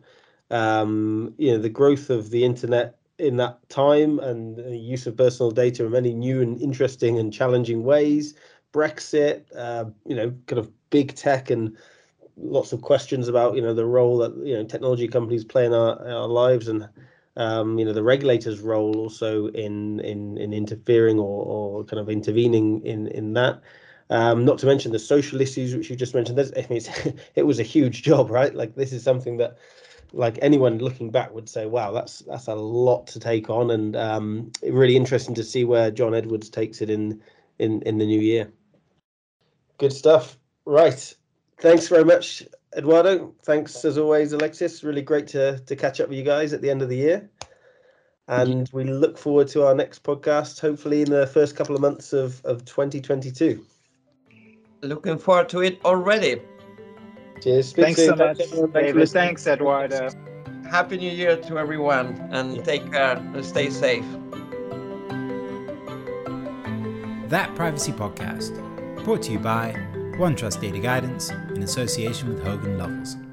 Um, 0.52 1.34
you 1.38 1.52
know, 1.52 1.58
the 1.58 1.70
growth 1.70 2.10
of 2.10 2.30
the 2.32 2.44
internet 2.44 2.98
in 3.20 3.38
that 3.38 3.68
time 3.70 4.20
and 4.20 4.56
the 4.56 4.78
use 4.78 5.06
of 5.06 5.18
personal 5.18 5.52
data 5.52 5.86
in 5.86 5.92
many 5.92 6.14
new 6.14 6.42
and 6.42 6.60
interesting 6.62 7.20
and 7.20 7.34
challenging 7.34 7.84
ways. 7.84 8.34
Brexit, 8.74 9.46
uh, 9.56 9.86
you 10.06 10.16
know, 10.16 10.34
kind 10.48 10.60
of 10.60 10.72
big 10.90 11.16
tech 11.16 11.50
and 11.50 11.78
lots 12.38 12.72
of 12.72 12.82
questions 12.82 13.28
about 13.28 13.56
you 13.56 13.62
know 13.62 13.74
the 13.74 13.86
role 13.86 14.18
that 14.18 14.36
you 14.46 14.56
know 14.56 14.64
technology 14.64 15.08
companies 15.08 15.44
play 15.44 15.66
in 15.66 15.74
our, 15.74 16.00
our 16.08 16.28
lives 16.28 16.68
and 16.68 16.88
um, 17.36 17.78
you 17.78 17.86
know 17.86 17.94
the 17.94 18.04
regulator's 18.04 18.62
role 18.62 18.98
also 18.98 19.48
in 19.48 20.00
in 20.02 20.38
in 20.38 20.54
interfering 20.54 21.20
or, 21.20 21.44
or 21.46 21.84
kind 21.84 22.00
of 22.00 22.10
intervening 22.10 22.82
in 22.86 23.08
in 23.08 23.34
that 23.34 23.62
um, 24.10 24.44
not 24.44 24.58
to 24.60 24.66
mention 24.66 24.92
the 24.92 25.00
social 25.00 25.40
issues 25.40 25.76
which 25.76 25.90
you 25.90 25.96
just 25.96 26.16
mentioned. 26.16 26.38
There's, 26.38 26.52
I 26.54 26.66
mean, 26.70 26.82
it 27.36 27.44
was 27.44 27.60
a 27.60 27.64
huge 27.64 28.04
job, 28.04 28.32
right? 28.32 28.54
Like 28.54 28.76
this 28.76 28.92
is 28.92 29.04
something 29.04 29.38
that, 29.38 29.58
like 30.12 30.40
anyone 30.42 30.80
looking 30.80 31.12
back 31.12 31.34
would 31.34 31.48
say, 31.48 31.68
wow, 31.68 31.92
that's 31.92 32.20
that's 32.20 32.48
a 32.48 32.56
lot 32.56 33.06
to 33.08 33.20
take 33.20 33.50
on, 33.50 33.70
and 33.70 33.96
um, 33.96 34.52
really 34.64 34.96
interesting 34.96 35.36
to 35.36 35.44
see 35.44 35.66
where 35.66 35.92
John 35.92 36.16
Edwards 36.16 36.50
takes 36.50 36.82
it 36.82 36.90
in 36.90 37.22
in 37.60 37.84
in 37.84 38.00
the 38.00 38.06
new 38.08 38.20
year. 38.20 38.52
Good 39.78 39.94
stuff. 39.94 40.38
Right. 40.66 41.16
Thanks 41.60 41.88
very 41.88 42.06
much, 42.06 42.44
Eduardo. 42.76 43.36
Thanks 43.44 43.86
as 43.86 44.00
always, 44.00 44.34
Alexis. 44.34 44.84
Really 44.84 45.04
great 45.04 45.28
to 45.28 45.60
to 45.60 45.76
catch 45.76 46.02
up 46.02 46.10
with 46.10 46.18
you 46.18 46.24
guys 46.24 46.54
at 46.54 46.62
the 46.62 46.72
end 46.72 46.82
of 46.82 46.90
the 46.90 46.98
year. 46.98 47.30
And 48.28 48.70
we 48.72 48.84
look 48.84 49.18
forward 49.18 49.48
to 49.50 49.66
our 49.66 49.74
next 49.74 50.04
podcast, 50.04 50.60
hopefully 50.60 51.02
in 51.02 51.10
the 51.10 51.26
first 51.26 51.56
couple 51.56 51.74
of 51.74 51.82
months 51.82 52.14
of, 52.14 52.46
of 52.46 52.64
2022 52.64 53.66
looking 54.82 55.18
forward 55.18 55.50
to 55.50 55.62
it 55.62 55.80
already. 55.86 56.42
Cheers. 57.42 57.74
Thanks 57.74 58.06
so 58.06 58.16
much, 58.16 58.38
David. 58.74 59.10
Thanks, 59.10 59.48
Eduardo. 59.48 60.10
Happy 60.70 60.98
New 60.98 61.12
Year 61.12 61.38
to 61.38 61.58
everyone 61.58 62.28
and 62.32 62.58
yeah. 62.58 62.64
take 62.64 62.92
care 62.92 63.18
and 63.18 63.44
stay 63.46 63.70
safe. 63.70 64.06
That 67.30 67.54
Privacy 67.56 67.92
Podcast, 67.92 68.56
brought 69.04 69.22
to 69.24 69.32
you 69.32 69.40
by 69.40 69.74
OneTrust 70.18 70.62
Data 70.62 70.80
Guidance 70.80 71.30
in 71.30 71.64
association 71.64 72.34
with 72.34 72.44
Hogan 72.44 72.78
Lovells. 72.78 73.29